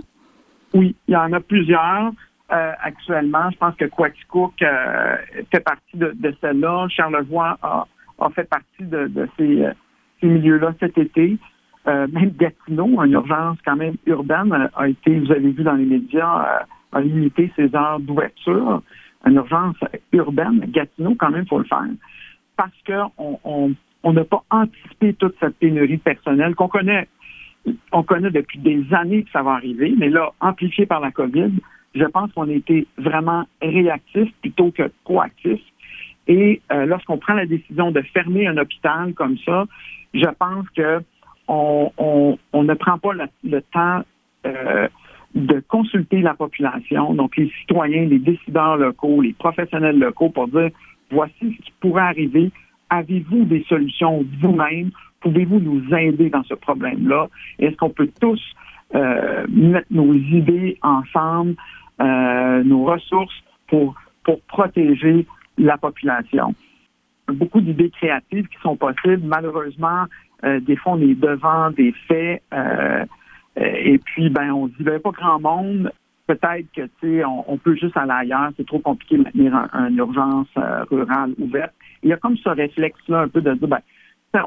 Oui, 0.73 0.95
il 1.07 1.13
y 1.13 1.17
en 1.17 1.31
a 1.33 1.39
plusieurs. 1.39 2.11
Euh, 2.51 2.71
actuellement, 2.81 3.49
je 3.51 3.57
pense 3.57 3.75
que 3.75 3.85
Quaticook 3.85 4.61
euh, 4.61 5.15
fait 5.51 5.59
partie 5.59 5.97
de, 5.97 6.13
de 6.15 6.35
celle-là. 6.41 6.87
Charlevoix 6.89 7.57
a, 7.61 7.85
a, 8.19 8.29
fait 8.31 8.43
partie 8.49 8.83
de, 8.83 9.07
de 9.07 9.27
ces, 9.37 9.67
ces 10.19 10.27
milieux-là 10.27 10.73
cet 10.79 10.97
été. 10.97 11.37
Euh, 11.89 12.07
même 12.11 12.31
Gatineau, 12.37 13.01
une 13.03 13.13
urgence 13.13 13.57
quand 13.65 13.75
même 13.75 13.95
urbaine, 14.05 14.69
a 14.75 14.87
été, 14.87 15.19
vous 15.19 15.31
avez 15.31 15.51
vu 15.51 15.63
dans 15.63 15.73
les 15.73 15.85
médias, 15.85 16.43
euh, 16.43 16.97
a 16.97 17.01
limité 17.01 17.51
ses 17.55 17.75
heures 17.75 17.99
d'ouverture. 17.99 18.83
Une 19.25 19.35
urgence 19.35 19.75
urbaine, 20.11 20.59
Gatineau, 20.67 21.15
quand 21.15 21.31
même, 21.31 21.47
faut 21.47 21.57
le 21.57 21.65
faire. 21.65 21.87
Parce 22.55 22.75
qu'on 22.85 23.39
on, 23.43 23.71
on 24.03 24.13
n'a 24.13 24.23
pas 24.23 24.43
anticipé 24.51 25.13
toute 25.15 25.35
cette 25.39 25.57
pénurie 25.57 25.97
personnelle 25.97 26.53
qu'on 26.53 26.67
connaît. 26.67 27.07
On 27.91 28.03
connaît 28.03 28.31
depuis 28.31 28.59
des 28.59 28.85
années 28.93 29.23
que 29.23 29.31
ça 29.31 29.41
va 29.41 29.51
arriver, 29.51 29.93
mais 29.97 30.09
là, 30.09 30.31
amplifié 30.39 30.85
par 30.85 30.99
la 30.99 31.11
COVID, 31.11 31.51
je 31.95 32.05
pense 32.05 32.31
qu'on 32.33 32.49
a 32.49 32.53
été 32.53 32.87
vraiment 32.97 33.45
réactif 33.61 34.31
plutôt 34.41 34.71
que 34.71 34.91
proactif. 35.03 35.59
Et 36.27 36.61
euh, 36.71 36.85
lorsqu'on 36.85 37.17
prend 37.17 37.33
la 37.33 37.47
décision 37.47 37.91
de 37.91 38.01
fermer 38.13 38.45
un 38.47 38.57
hôpital 38.57 39.13
comme 39.15 39.37
ça, 39.39 39.65
je 40.13 40.27
pense 40.37 40.69
que 40.75 41.01
on, 41.49 42.37
ne 42.53 42.73
prend 42.75 42.97
pas 42.97 43.13
le, 43.43 43.61
temps 43.61 44.01
euh, 44.45 44.87
de 45.35 45.63
consulter 45.67 46.21
la 46.21 46.33
population, 46.33 47.13
donc 47.13 47.35
les 47.37 47.49
citoyens, 47.61 48.05
les 48.05 48.19
décideurs 48.19 48.77
locaux, 48.77 49.21
les 49.21 49.33
professionnels 49.33 49.97
locaux, 49.97 50.29
pour 50.29 50.47
dire 50.47 50.69
voici 51.11 51.33
ce 51.41 51.63
qui 51.63 51.73
pourrait 51.79 52.03
arriver. 52.03 52.51
Avez-vous 52.89 53.45
des 53.45 53.63
solutions 53.67 54.25
vous-même? 54.41 54.91
Pouvez-vous 55.21 55.59
nous 55.59 55.83
aider 55.95 56.29
dans 56.29 56.43
ce 56.43 56.53
problème-là? 56.53 57.27
Est-ce 57.59 57.75
qu'on 57.75 57.89
peut 57.89 58.09
tous 58.19 58.41
euh, 58.95 59.45
mettre 59.49 59.87
nos 59.91 60.13
idées 60.13 60.77
ensemble, 60.81 61.55
euh, 62.01 62.63
nos 62.63 62.85
ressources 62.85 63.43
pour, 63.67 63.95
pour 64.23 64.39
protéger 64.41 65.25
la 65.57 65.77
population? 65.77 66.55
Beaucoup 67.27 67.61
d'idées 67.61 67.91
créatives 67.91 68.47
qui 68.47 68.57
sont 68.63 68.75
possibles. 68.75 69.21
Malheureusement, 69.23 70.05
des 70.43 70.75
fois, 70.75 70.93
on 70.93 71.01
est 71.01 71.15
devant 71.15 71.71
des 71.71 71.93
faits. 72.07 72.41
Euh, 73.59 73.73
et 73.83 73.97
puis, 73.97 74.29
ben, 74.29 74.51
on 74.51 74.67
dit, 74.67 74.83
ben, 74.83 74.99
pas 74.99 75.11
grand 75.11 75.39
monde. 75.39 75.91
Peut-être 76.27 76.67
que, 76.75 76.81
tu 76.81 77.19
sais, 77.19 77.25
on, 77.25 77.57
peut 77.57 77.75
juste 77.75 77.97
aller 77.97 78.11
ailleurs. 78.11 78.51
C'est 78.55 78.65
trop 78.65 78.79
compliqué 78.79 79.17
de 79.17 79.23
maintenir 79.23 79.67
une 79.73 79.97
urgence 79.97 80.47
euh, 80.57 80.83
rurale 80.83 81.33
ouverte. 81.39 81.73
Il 82.03 82.09
y 82.09 82.13
a 82.13 82.17
comme 82.17 82.37
ce 82.37 82.49
réflexe-là 82.49 83.21
un 83.21 83.27
peu 83.27 83.41
de 83.41 83.53
dire, 83.55 83.67
ben, 83.67 83.81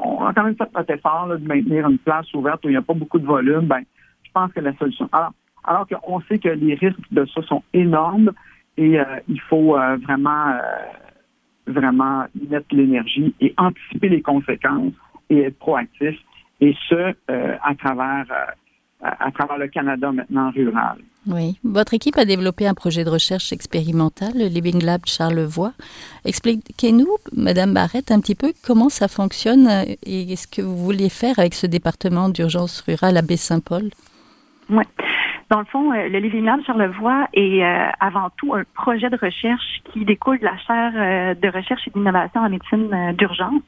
on 0.01 0.25
a 0.25 0.33
quand 0.33 0.43
même 0.43 0.55
fait 0.55 0.69
notre 0.73 0.91
effort 0.91 1.27
de 1.27 1.37
maintenir 1.45 1.87
une 1.89 1.97
place 1.97 2.33
ouverte 2.33 2.63
où 2.63 2.69
il 2.69 2.71
n'y 2.71 2.77
a 2.77 2.81
pas 2.81 2.93
beaucoup 2.93 3.19
de 3.19 3.25
volume. 3.25 3.67
Ben, 3.67 3.81
je 4.23 4.31
pense 4.33 4.51
que 4.53 4.61
la 4.61 4.73
solution. 4.77 5.09
Alors, 5.11 5.33
alors 5.65 5.87
qu'on 5.87 6.21
sait 6.21 6.39
que 6.39 6.49
les 6.49 6.75
risques 6.75 7.11
de 7.11 7.25
ça 7.25 7.41
sont 7.43 7.63
énormes 7.73 8.31
et 8.77 8.97
il 9.27 9.41
faut 9.41 9.77
vraiment, 10.03 10.57
vraiment 11.67 12.25
mettre 12.49 12.65
l'énergie 12.71 13.35
et 13.39 13.53
anticiper 13.57 14.09
les 14.09 14.21
conséquences 14.21 14.93
et 15.33 15.43
être 15.43 15.59
proactif, 15.59 16.15
et 16.61 16.75
ce, 16.87 16.95
euh, 16.95 17.55
à 17.61 17.75
travers 17.75 18.25
euh, 18.31 18.51
à 19.01 19.31
travers 19.31 19.57
le 19.57 19.67
Canada 19.67 20.13
maintenant 20.13 20.49
rural. 20.51 20.97
Oui. 21.27 21.59
Votre 21.65 21.93
équipe 21.93 22.17
a 22.17 22.23
développé 22.23 22.67
un 22.67 22.73
projet 22.73 23.03
de 23.03 23.09
recherche 23.09 23.51
expérimental, 23.51 24.31
le 24.33 24.47
Living 24.47 24.81
Lab 24.81 25.01
Charlevoix. 25.05 25.73
Expliquez-nous, 26.23 27.09
Madame 27.35 27.73
Barrette, 27.73 28.11
un 28.11 28.21
petit 28.21 28.35
peu 28.35 28.53
comment 28.65 28.87
ça 28.87 29.09
fonctionne 29.09 29.67
et 30.05 30.35
ce 30.37 30.47
que 30.47 30.61
vous 30.61 30.77
vouliez 30.77 31.09
faire 31.09 31.37
avec 31.37 31.53
ce 31.53 31.67
département 31.67 32.29
d'urgence 32.29 32.79
rurale 32.81 33.17
à 33.17 33.21
Baie-Saint-Paul. 33.21 33.89
Oui. 34.69 34.83
Dans 35.49 35.59
le 35.59 35.65
fond, 35.65 35.91
euh, 35.91 36.07
le 36.07 36.19
Living 36.19 36.45
Lab 36.45 36.61
Charlevoix 36.65 37.27
est 37.33 37.61
avant 37.99 38.29
tout 38.37 38.53
un 38.53 38.63
projet 38.73 39.09
de 39.09 39.17
recherche 39.17 39.81
qui 39.91 40.05
découle 40.05 40.39
de 40.39 40.45
la 40.45 40.57
chaire 40.59 41.35
de 41.35 41.47
recherche 41.49 41.85
et 41.87 41.91
d'innovation 41.91 42.39
en 42.39 42.49
médecine 42.49 43.13
d'urgence 43.17 43.61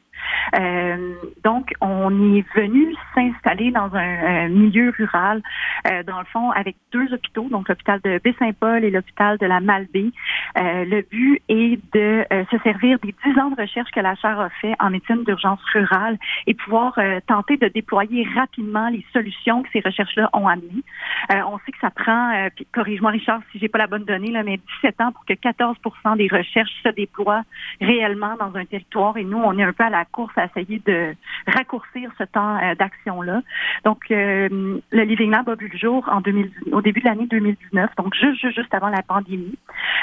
euh, 0.58 1.14
donc, 1.44 1.72
on 1.80 2.34
est 2.34 2.44
venu 2.54 2.94
s'installer 3.14 3.70
dans 3.70 3.90
un, 3.94 4.48
milieu 4.48 4.92
rural, 4.96 5.42
euh, 5.86 6.02
dans 6.04 6.18
le 6.18 6.24
fond, 6.26 6.50
avec 6.52 6.76
deux 6.92 7.12
hôpitaux, 7.12 7.48
donc 7.50 7.68
l'hôpital 7.68 8.00
de 8.04 8.20
Baie-Saint-Paul 8.22 8.84
et 8.84 8.90
l'hôpital 8.90 9.38
de 9.38 9.46
la 9.46 9.60
Malbaie. 9.60 10.10
Euh, 10.58 10.84
le 10.84 11.02
but 11.02 11.42
est 11.48 11.78
de 11.94 12.24
se 12.50 12.58
servir 12.62 12.98
des 13.00 13.14
dix 13.24 13.38
ans 13.38 13.50
de 13.50 13.60
recherche 13.60 13.90
que 13.90 14.00
la 14.00 14.14
chaire 14.14 14.38
a 14.40 14.50
fait 14.50 14.74
en 14.78 14.90
médecine 14.90 15.24
d'urgence 15.24 15.60
rurale 15.72 16.18
et 16.46 16.54
pouvoir 16.54 16.98
tenter 17.26 17.56
de 17.56 17.68
déployer 17.68 18.26
rapidement 18.34 18.88
les 18.88 19.04
solutions 19.12 19.62
que 19.62 19.68
ces 19.72 19.80
recherches-là 19.80 20.30
ont 20.32 20.48
amenées. 20.48 20.82
on 21.30 21.58
sait 21.64 21.72
que 21.72 21.78
ça 21.80 21.90
prend, 21.90 22.48
corrige-moi 22.72 23.10
Richard 23.10 23.40
si 23.52 23.58
j'ai 23.58 23.68
pas 23.68 23.78
la 23.78 23.86
bonne 23.86 24.04
donnée, 24.04 24.30
là, 24.30 24.42
mais 24.42 24.58
17 24.82 25.00
ans 25.00 25.12
pour 25.12 25.24
que 25.24 25.34
14% 25.34 26.16
des 26.16 26.28
recherches 26.28 26.72
se 26.82 26.88
déploient 26.90 27.42
réellement 27.80 28.36
dans 28.38 28.54
un 28.54 28.64
territoire 28.64 29.16
et 29.16 29.24
nous, 29.24 29.38
on 29.38 29.58
est 29.58 29.62
un 29.62 29.72
peu 29.72 29.84
à 29.84 29.90
la 29.90 30.04
à 30.36 30.46
essayer 30.46 30.80
de 30.86 31.14
raccourcir 31.46 32.10
ce 32.18 32.24
temps 32.24 32.56
euh, 32.56 32.74
d'action-là. 32.74 33.42
Donc, 33.84 34.10
euh, 34.10 34.48
le 34.90 35.02
Living 35.02 35.30
Lab 35.30 35.48
a 35.48 35.54
vu 35.54 35.68
le 35.68 35.78
jour 35.78 36.08
en 36.10 36.20
2000, 36.20 36.50
au 36.72 36.82
début 36.82 37.00
de 37.00 37.06
l'année 37.06 37.26
2019, 37.26 37.90
donc 37.96 38.14
juste, 38.14 38.40
juste, 38.54 38.74
avant 38.74 38.88
la 38.88 39.02
pandémie. 39.02 39.58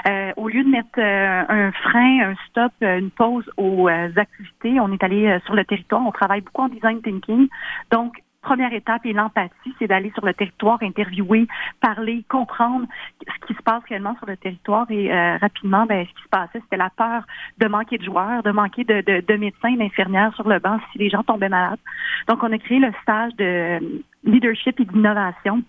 Euh, 0.08 0.32
au 0.38 0.48
lieu 0.50 0.64
de 0.64 0.70
mettre 0.70 1.00
un 1.00 1.72
frein, 1.72 2.32
un 2.32 2.36
stop, 2.50 2.72
une 2.82 3.12
pause 3.12 3.50
aux 3.58 3.88
activités, 3.88 4.80
on 4.80 4.92
est 4.92 5.04
allé 5.04 5.38
sur 5.46 5.56
le 5.56 5.66
territoire. 5.66 6.02
On 6.06 6.12
travaille 6.12 6.42
beaucoup 6.42 6.64
en 6.64 6.70
design 6.70 7.02
thinking. 7.02 7.48
Donc, 7.92 8.16
première 8.44 8.74
étape 8.74 9.06
est 9.06 9.14
l'empathie, 9.14 9.74
c'est 9.80 9.88
d'aller 9.88 10.12
sur 10.12 10.26
le 10.26 10.34
territoire, 10.34 10.78
interviewer, 10.84 11.48
parler, 11.82 12.24
comprendre 12.30 12.86
ce 13.22 13.48
qui 13.48 13.54
se 13.54 13.64
passe 13.64 13.82
réellement 13.90 14.16
sur 14.18 14.28
le 14.28 14.38
territoire. 14.38 14.86
Et 14.92 15.12
euh, 15.12 15.38
rapidement, 15.38 15.86
ben, 15.86 16.06
ce 16.06 16.14
qui 16.14 16.24
se 16.24 16.30
passait, 16.30 16.60
c'était 16.62 16.78
la 16.78 16.92
peur 16.92 17.24
de 17.58 17.68
manquer 17.68 17.98
de 17.98 18.04
joueurs, 18.04 18.44
de 18.44 18.52
manquer 18.52 18.84
de, 18.84 19.02
de, 19.02 19.24
de 19.26 19.34
médecins, 19.38 19.76
d'infirmières 19.76 20.36
sur 20.36 20.48
le 20.48 20.60
banc 20.60 20.80
si 20.92 21.00
les 21.00 21.10
gens 21.10 21.24
tombaient 21.24 21.50
malades. 21.50 21.80
Donc, 22.28 22.44
on 22.44 22.52
a 22.52 22.58
créé 22.58 22.80
le 22.80 22.92
stage 23.02 23.34
de 23.36 23.80
leadership 24.24 24.80
et 24.80 24.86
d'innovation 24.86 25.64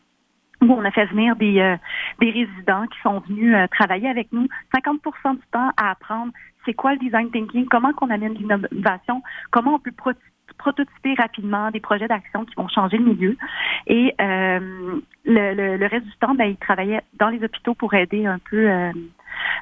où 0.63 0.73
on 0.73 0.85
a 0.85 0.91
fait 0.91 1.07
venir 1.07 1.37
des, 1.37 1.61
euh, 1.61 1.77
des 2.21 2.31
résidents 2.31 2.87
qui 2.87 2.99
sont 3.03 3.21
venus 3.21 3.55
euh, 3.55 3.67
travailler 3.69 4.09
avec 4.09 4.33
nous 4.33 4.49
50 4.75 5.01
du 5.37 5.47
temps 5.53 5.71
à 5.77 5.91
apprendre 5.91 6.33
c'est 6.65 6.75
quoi 6.75 6.95
le 6.95 6.99
design 6.99 7.31
thinking, 7.31 7.67
comment 7.67 7.93
qu'on 7.93 8.09
amène 8.11 8.35
l'innovation, 8.35 9.23
comment 9.51 9.75
on 9.75 9.79
peut 9.79 9.93
prototyper 10.59 11.15
rapidement 11.15 11.71
des 11.71 11.81
projets 11.81 12.09
d'action 12.09 12.45
qui 12.45 12.55
vont 12.57 12.69
changer 12.69 12.99
le 12.99 13.05
milieu. 13.05 13.37
Et 13.87 14.15
euh, 14.21 15.01
le, 15.25 15.77
le, 15.77 15.87
reste 15.87 16.07
du 16.07 16.17
temps, 16.21 16.35
ben, 16.35 16.47
ils 16.47 16.57
travaillaient 16.57 17.03
dans 17.19 17.29
les 17.29 17.43
hôpitaux 17.45 17.75
pour 17.75 17.95
aider 17.95 18.27
un 18.27 18.39
peu 18.51 18.71
euh, 18.71 18.93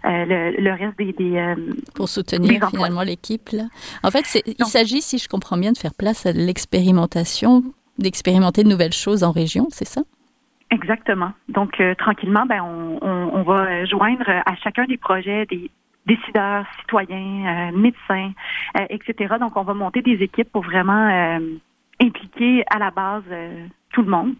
euh, 0.04 0.52
le, 0.58 0.70
reste 0.72 0.98
des, 0.98 1.12
des 1.12 1.54
pour 1.94 2.08
soutenir 2.08 2.68
finalement 2.70 3.02
l'équipe. 3.02 3.50
En 4.02 4.10
fait, 4.10 4.42
il 4.46 4.64
s'agit, 4.64 5.02
si 5.02 5.18
je 5.18 5.28
comprends 5.28 5.56
bien, 5.56 5.72
de 5.72 5.78
faire 5.78 5.94
place 5.94 6.26
à 6.26 6.32
l'expérimentation, 6.32 7.62
d'expérimenter 7.98 8.64
de 8.64 8.68
nouvelles 8.68 8.92
choses 8.92 9.24
en 9.24 9.32
région, 9.32 9.68
c'est 9.70 9.88
ça? 9.88 10.02
Exactement. 10.70 11.32
Donc, 11.48 11.82
tranquillement, 11.98 12.46
ben, 12.46 12.62
on, 12.62 12.98
on, 13.02 13.30
on, 13.34 13.42
va 13.42 13.84
joindre 13.84 14.26
à 14.26 14.56
chacun 14.56 14.86
des 14.86 14.96
projets 14.96 15.44
des, 15.46 15.70
décideurs, 16.06 16.66
citoyens, 16.80 17.70
euh, 17.70 17.76
médecins, 17.76 18.32
euh, 18.78 18.86
etc. 18.90 19.34
Donc, 19.40 19.56
on 19.56 19.62
va 19.62 19.74
monter 19.74 20.02
des 20.02 20.22
équipes 20.22 20.50
pour 20.50 20.62
vraiment 20.62 21.08
euh, 21.08 21.58
impliquer 22.00 22.64
à 22.70 22.78
la 22.78 22.90
base 22.90 23.24
tout 23.92 24.02
le 24.02 24.10
monde. 24.10 24.34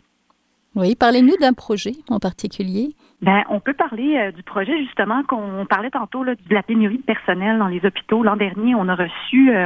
Oui, 0.75 0.95
parlez-nous 0.95 1.37
d'un 1.37 1.53
projet 1.53 1.93
en 2.09 2.19
particulier. 2.19 2.95
Ben, 3.23 3.45
on 3.49 3.61
peut 3.61 3.73
parler 3.73 4.33
du 4.33 4.43
projet 4.43 4.77
justement 4.79 5.23
qu'on 5.23 5.65
parlait 5.67 5.91
tantôt 5.91 6.25
là, 6.25 6.35
de 6.35 6.55
la 6.55 6.63
pénurie 6.63 6.99
de 6.99 7.03
personnel 7.03 7.59
dans 7.59 7.69
les 7.69 7.85
hôpitaux. 7.85 8.23
L'an 8.23 8.37
dernier, 8.37 8.75
on 8.75 8.89
a 8.89 8.97
reçu 8.97 9.57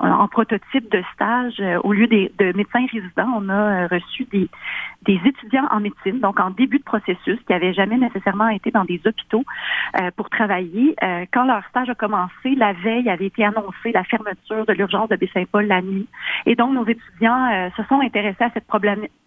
en 0.00 0.28
prototype 0.28 0.90
de 0.90 1.02
stage, 1.14 1.62
au 1.84 1.92
lieu 1.92 2.08
des, 2.08 2.32
de 2.38 2.52
médecins 2.56 2.86
résidents, 2.92 3.32
on 3.36 3.48
a 3.48 3.86
reçu 3.86 4.24
des, 4.32 4.48
des 5.02 5.20
étudiants 5.24 5.66
en 5.70 5.80
médecine, 5.80 6.20
donc 6.20 6.40
en 6.40 6.50
début 6.50 6.78
de 6.78 6.84
processus, 6.84 7.38
qui 7.46 7.52
n'avaient 7.52 7.72
jamais 7.72 7.96
nécessairement 7.96 8.48
été 8.48 8.70
dans 8.70 8.84
des 8.84 9.00
hôpitaux 9.06 9.44
euh, 10.00 10.10
pour 10.16 10.28
travailler. 10.28 10.94
Euh, 11.02 11.24
quand 11.32 11.44
leur 11.44 11.64
stage 11.68 11.88
a 11.88 11.94
commencé, 11.94 12.54
la 12.56 12.72
veille 12.72 13.08
avait 13.08 13.26
été 13.26 13.44
annoncée 13.44 13.92
la 13.92 14.04
fermeture 14.04 14.66
de 14.66 14.72
l'urgence 14.72 15.08
de 15.08 15.16
Baie-Saint-Paul 15.16 15.66
la 15.66 15.82
nuit. 15.82 16.08
Et 16.46 16.56
donc, 16.56 16.74
nos 16.74 16.86
étudiants 16.86 17.50
euh, 17.52 17.70
se 17.76 17.82
sont 17.84 18.00
intéressés 18.00 18.44
à 18.44 18.50
cette 18.50 18.66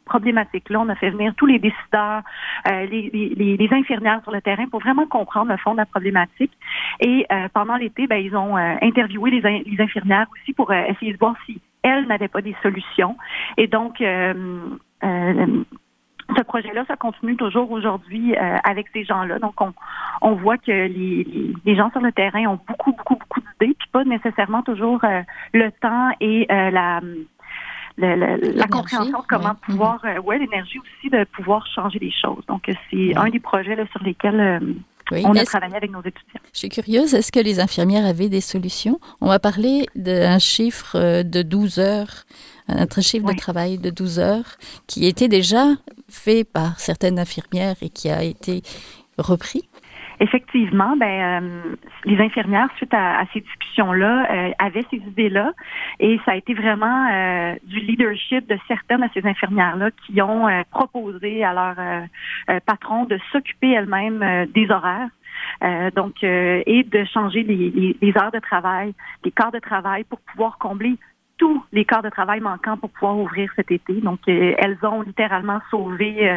problématique-là. 0.05 0.79
On 0.81 0.89
a 0.89 0.95
fait 0.95 1.09
venir 1.09 1.33
tous 1.35 1.45
les 1.45 1.59
décideurs, 1.59 2.21
les, 2.65 3.09
les, 3.37 3.60
les, 3.61 3.73
infirmières 3.73 4.21
sur 4.23 4.31
le 4.31 4.41
terrain 4.41 4.67
pour 4.67 4.81
vraiment 4.81 5.05
comprendre 5.05 5.51
le 5.51 5.57
fond 5.57 5.71
de 5.71 5.77
la 5.77 5.85
problématique. 5.85 6.51
Et 6.99 7.25
pendant 7.53 7.75
l'été, 7.75 8.07
ben, 8.07 8.17
ils 8.17 8.35
ont 8.35 8.55
interviewé 8.55 9.31
les, 9.31 9.81
infirmières 9.81 10.27
aussi 10.33 10.53
pour 10.53 10.71
essayer 10.73 11.13
de 11.13 11.17
voir 11.17 11.35
si 11.45 11.61
elles 11.83 12.05
n'avaient 12.07 12.27
pas 12.27 12.41
des 12.41 12.55
solutions. 12.61 13.17
Et 13.57 13.67
donc, 13.67 14.01
euh, 15.03 15.63
ce 16.37 16.43
projet-là, 16.43 16.85
ça 16.87 16.95
continue 16.95 17.35
toujours 17.35 17.71
aujourd'hui 17.71 18.35
euh, 18.35 18.57
avec 18.63 18.87
ces 18.93 19.03
gens-là. 19.03 19.39
Donc, 19.39 19.59
on, 19.59 19.73
on 20.21 20.35
voit 20.35 20.57
que 20.57 20.71
les, 20.71 21.75
gens 21.75 21.89
sur 21.91 22.01
le 22.01 22.11
terrain 22.11 22.45
ont 22.45 22.59
beaucoup, 22.67 22.91
beaucoup, 22.93 23.15
beaucoup 23.15 23.41
d'idées, 23.41 23.75
puis 23.77 23.89
pas 23.91 24.03
nécessairement 24.03 24.61
toujours 24.61 25.03
euh, 25.03 25.21
le 25.53 25.71
temps 25.71 26.09
et 26.19 26.45
la, 26.49 27.01
la, 27.97 28.67
compréhension 28.67 29.19
de 29.19 29.27
comment 29.27 29.55
pouvoir, 29.55 30.01
ouais, 30.23 30.39
l'énergie 30.39 30.79
aussi 30.79 31.09
de 31.09 31.23
pouvoir 31.25 31.65
changer 31.67 31.99
les 31.99 32.11
choses. 32.11 32.43
Donc, 32.47 32.69
c'est 32.89 33.15
un 33.15 33.29
des 33.29 33.39
projets 33.39 33.75
là, 33.75 33.85
sur 33.91 34.03
lesquels 34.03 34.61
on 35.11 35.35
a 35.35 35.45
travaillé 35.45 35.75
avec 35.75 35.91
nos 35.91 35.99
étudiants. 35.99 36.41
Je 36.53 36.59
suis 36.59 36.69
curieuse, 36.69 37.13
est-ce 37.13 37.31
que 37.31 37.39
les 37.39 37.59
infirmières 37.59 38.05
avaient 38.05 38.29
des 38.29 38.41
solutions? 38.41 38.99
On 39.19 39.27
va 39.27 39.39
parler 39.39 39.85
d'un 39.95 40.39
chiffre 40.39 40.95
euh, 40.95 41.23
de 41.23 41.41
12 41.41 41.79
heures, 41.79 42.25
un 42.67 42.87
chiffre 43.01 43.31
de 43.31 43.37
travail 43.37 43.77
de 43.77 43.89
12 43.89 44.19
heures 44.19 44.57
qui 44.87 45.05
était 45.05 45.27
déjà 45.27 45.65
fait 46.09 46.43
par 46.43 46.79
certaines 46.79 47.19
infirmières 47.19 47.75
et 47.81 47.89
qui 47.89 48.09
a 48.09 48.23
été 48.23 48.61
repris. 49.17 49.63
Effectivement, 50.21 50.95
ben, 50.97 51.41
euh, 51.41 51.75
les 52.05 52.23
infirmières, 52.23 52.69
suite 52.77 52.93
à, 52.93 53.23
ces 53.33 53.41
discussions-là, 53.41 54.27
euh, 54.29 54.51
avaient 54.59 54.85
ces 54.91 54.97
idées-là 54.97 55.51
et 55.99 56.19
ça 56.25 56.33
a 56.33 56.35
été 56.35 56.53
vraiment 56.53 57.07
euh, 57.11 57.55
du 57.63 57.79
leadership 57.79 58.47
de 58.47 58.55
certaines 58.67 59.01
de 59.01 59.09
ces 59.15 59.27
infirmières-là 59.27 59.89
qui 60.05 60.21
ont 60.21 60.47
proposé 60.69 61.43
à 61.43 61.53
leur 61.53 62.61
patron 62.67 63.05
de 63.05 63.19
s'occuper 63.31 63.71
elles-mêmes 63.71 64.45
des 64.53 64.69
horaires. 64.69 65.09
donc, 65.95 66.23
et 66.23 66.83
de 66.83 67.03
changer 67.05 67.41
les, 67.41 67.97
les, 67.99 68.17
heures 68.17 68.31
de 68.31 68.39
travail, 68.39 68.93
les 69.25 69.31
quarts 69.31 69.51
de 69.51 69.59
travail 69.59 70.03
pour 70.03 70.19
pouvoir 70.19 70.59
combler 70.59 70.97
tous 71.41 71.65
les 71.73 71.85
quarts 71.85 72.03
de 72.03 72.09
travail 72.09 72.39
manquants 72.39 72.77
pour 72.77 72.91
pouvoir 72.91 73.17
ouvrir 73.17 73.51
cet 73.55 73.71
été. 73.71 73.93
Donc, 74.01 74.19
elles 74.27 74.77
ont 74.83 75.01
littéralement 75.01 75.59
sauvé 75.71 76.29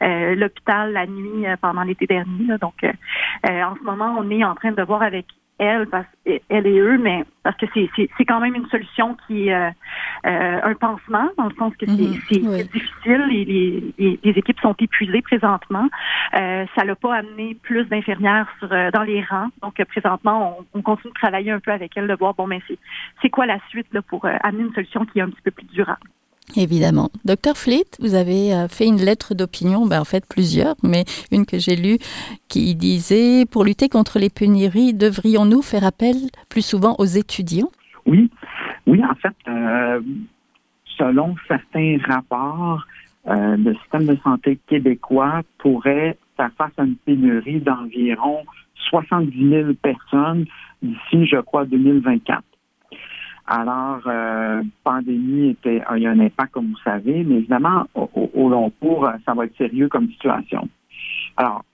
euh, 0.00 0.36
l'hôpital 0.36 0.92
la 0.92 1.06
nuit 1.06 1.44
euh, 1.44 1.56
pendant 1.60 1.82
l'été 1.82 2.06
dernier. 2.06 2.56
Donc, 2.60 2.84
euh, 2.84 2.92
en 3.44 3.74
ce 3.74 3.82
moment, 3.82 4.14
on 4.16 4.30
est 4.30 4.44
en 4.44 4.54
train 4.54 4.70
de 4.70 4.82
voir 4.82 5.02
avec 5.02 5.26
elle, 5.58 5.86
parce, 5.86 6.06
elle 6.48 6.66
et 6.66 6.78
eux, 6.78 6.98
mais 6.98 7.24
parce 7.42 7.56
que 7.56 7.66
c'est 7.74 8.24
quand 8.24 8.40
même 8.40 8.54
une 8.54 8.68
solution 8.68 9.16
qui 9.26 9.48
est 9.48 9.72
un 10.24 10.74
pansement, 10.74 11.28
dans 11.36 11.46
le 11.46 11.54
sens 11.56 11.74
que 11.76 11.86
c'est 11.86 11.92
mhm. 11.92 12.62
difficile. 12.72 13.24
Les, 13.28 13.44
les, 13.44 14.20
les, 14.22 14.30
équipes 14.38 14.60
sont 14.60 14.74
épuisées 14.78 15.22
présentement. 15.22 15.88
ça 16.32 16.84
l'a 16.84 16.94
pas 16.94 17.16
amené 17.16 17.56
plus 17.62 17.84
d'infirmières 17.84 18.48
dans 18.92 19.02
les 19.02 19.22
rangs. 19.22 19.48
Donc 19.62 19.82
présentement, 19.84 20.58
on, 20.74 20.78
on, 20.78 20.82
continue 20.82 21.12
de 21.12 21.18
travailler 21.18 21.50
un 21.50 21.60
peu 21.60 21.72
avec 21.72 21.96
elle, 21.96 22.06
de 22.06 22.14
voir 22.14 22.34
bon, 22.34 22.46
mais 22.46 22.60
c'est 23.22 23.30
quoi 23.30 23.46
la 23.46 23.58
suite 23.68 23.86
là, 23.92 24.02
pour 24.02 24.26
amener 24.26 24.64
une 24.64 24.74
solution 24.74 25.04
qui 25.06 25.18
est 25.18 25.22
un 25.22 25.30
petit 25.30 25.42
peu 25.42 25.50
plus 25.50 25.66
durable. 25.66 26.00
Évidemment. 26.56 27.10
Docteur 27.24 27.56
Fleet, 27.56 27.84
vous 28.00 28.14
avez 28.14 28.54
euh, 28.54 28.68
fait 28.68 28.86
une 28.86 28.96
lettre 28.96 29.34
d'opinion, 29.34 29.86
ben 29.86 30.00
en 30.00 30.04
fait 30.04 30.24
plusieurs, 30.28 30.76
mais 30.82 31.04
une 31.30 31.44
que 31.44 31.58
j'ai 31.58 31.76
lue 31.76 31.98
qui 32.48 32.74
disait 32.74 33.44
Pour 33.46 33.64
lutter 33.64 33.88
contre 33.88 34.18
les 34.18 34.30
pénuries, 34.30 34.94
devrions-nous 34.94 35.62
faire 35.62 35.84
appel 35.84 36.16
plus 36.48 36.62
souvent 36.62 36.96
aux 36.98 37.04
étudiants? 37.04 37.70
Oui, 38.06 38.30
oui, 38.86 39.02
en 39.04 39.14
fait, 39.16 39.36
euh, 39.46 40.00
selon 40.96 41.36
certains 41.46 41.98
rapports, 42.08 42.86
euh, 43.28 43.56
le 43.58 43.74
système 43.74 44.06
de 44.06 44.16
santé 44.24 44.58
québécois 44.66 45.42
pourrait 45.58 46.16
faire 46.36 46.50
face 46.56 46.72
à 46.78 46.84
une 46.84 46.96
pénurie 46.96 47.60
d'environ 47.60 48.44
70 48.88 49.50
000 49.50 49.72
personnes 49.82 50.46
d'ici, 50.82 51.26
je 51.26 51.40
crois, 51.40 51.66
2024. 51.66 52.42
Alors, 53.50 54.00
euh, 54.06 54.62
pandémie 54.84 55.50
était, 55.50 55.82
a 55.86 55.96
eu 55.96 56.06
un 56.06 56.20
impact, 56.20 56.52
comme 56.52 56.66
vous 56.66 56.82
savez, 56.84 57.24
mais 57.24 57.36
évidemment, 57.36 57.86
au, 57.94 58.48
long 58.50 58.70
cours, 58.78 59.10
ça 59.24 59.32
va 59.32 59.46
être 59.46 59.56
sérieux 59.56 59.88
comme 59.88 60.08
situation. 60.10 60.68
Alors, 61.38 61.64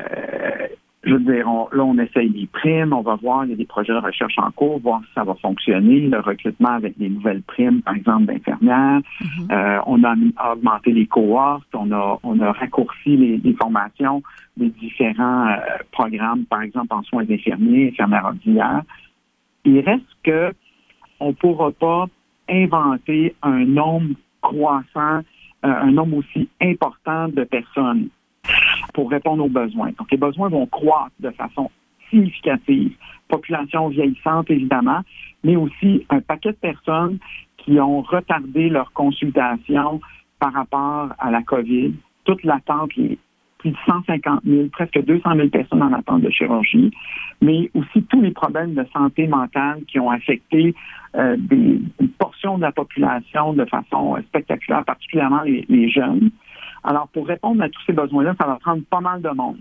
euh, 0.00 0.66
je 1.04 1.14
veux 1.14 1.20
dire, 1.20 1.46
là, 1.46 1.84
on 1.84 1.96
essaye 1.98 2.30
des 2.30 2.48
primes, 2.48 2.92
on 2.92 3.02
va 3.02 3.14
voir, 3.14 3.44
il 3.44 3.50
y 3.50 3.54
a 3.54 3.56
des 3.56 3.64
projets 3.64 3.92
de 3.92 3.98
recherche 3.98 4.38
en 4.38 4.50
cours, 4.50 4.80
voir 4.80 5.02
si 5.06 5.12
ça 5.14 5.22
va 5.22 5.34
fonctionner, 5.36 6.00
le 6.00 6.18
recrutement 6.18 6.70
avec 6.70 6.98
des 6.98 7.08
nouvelles 7.08 7.42
primes, 7.42 7.80
par 7.80 7.94
exemple, 7.94 8.26
d'infirmières. 8.26 9.00
Mm-hmm. 9.20 9.52
euh, 9.52 9.80
on 9.86 10.02
a 10.02 10.52
augmenté 10.52 10.90
les 10.92 11.06
cohortes, 11.06 11.72
on 11.74 11.92
a, 11.92 12.18
on 12.24 12.40
a 12.40 12.50
raccourci 12.50 13.16
les, 13.16 13.54
formations 13.54 14.22
des 14.56 14.68
différents 14.68 15.46
euh, 15.46 15.56
programmes, 15.92 16.44
par 16.46 16.62
exemple, 16.62 16.92
en 16.92 17.02
soins 17.04 17.24
d'infirmiers, 17.24 17.90
infirmières 17.90 18.24
ordinaires. 18.24 18.82
Il 19.64 19.78
reste 19.80 20.04
que 20.24 20.52
on 21.20 21.28
ne 21.28 21.32
pourra 21.32 21.70
pas 21.72 22.06
inventer 22.48 23.34
un 23.42 23.64
nombre 23.64 24.14
croissant, 24.40 25.18
euh, 25.18 25.68
un 25.68 25.92
nombre 25.92 26.18
aussi 26.18 26.48
important 26.60 27.28
de 27.28 27.44
personnes 27.44 28.08
pour 28.94 29.10
répondre 29.10 29.44
aux 29.44 29.48
besoins. 29.48 29.90
Donc, 29.98 30.10
les 30.10 30.16
besoins 30.16 30.48
vont 30.48 30.66
croître 30.66 31.12
de 31.20 31.30
façon 31.30 31.70
significative. 32.08 32.92
Population 33.28 33.88
vieillissante, 33.88 34.50
évidemment, 34.50 35.02
mais 35.44 35.56
aussi 35.56 36.04
un 36.10 36.20
paquet 36.20 36.50
de 36.50 36.56
personnes 36.56 37.18
qui 37.58 37.78
ont 37.78 38.00
retardé 38.00 38.68
leur 38.68 38.92
consultation 38.92 40.00
par 40.38 40.52
rapport 40.52 41.10
à 41.18 41.30
la 41.30 41.42
COVID. 41.42 41.92
Toute 42.24 42.42
l'attente, 42.42 42.90
plus 43.60 43.70
de 43.70 43.76
150 43.86 44.40
000, 44.44 44.68
presque 44.72 45.04
200 45.04 45.36
000 45.36 45.48
personnes 45.48 45.82
en 45.82 45.92
attente 45.92 46.22
de 46.22 46.30
chirurgie, 46.30 46.90
mais 47.42 47.70
aussi 47.74 48.02
tous 48.04 48.20
les 48.20 48.30
problèmes 48.30 48.74
de 48.74 48.84
santé 48.92 49.26
mentale 49.26 49.82
qui 49.86 50.00
ont 50.00 50.10
affecté 50.10 50.74
euh, 51.14 51.36
des, 51.38 51.78
portions 52.18 52.56
de 52.56 52.62
la 52.62 52.72
population 52.72 53.52
de 53.52 53.64
façon 53.66 54.16
spectaculaire, 54.28 54.84
particulièrement 54.84 55.42
les, 55.42 55.88
jeunes. 55.90 56.30
Alors, 56.84 57.08
pour 57.08 57.26
répondre 57.26 57.62
à 57.62 57.68
tous 57.68 57.82
ces 57.86 57.92
besoins-là, 57.92 58.34
ça 58.40 58.46
va 58.46 58.56
prendre 58.56 58.82
pas 58.88 59.00
mal 59.00 59.20
de 59.20 59.30
monde. 59.30 59.58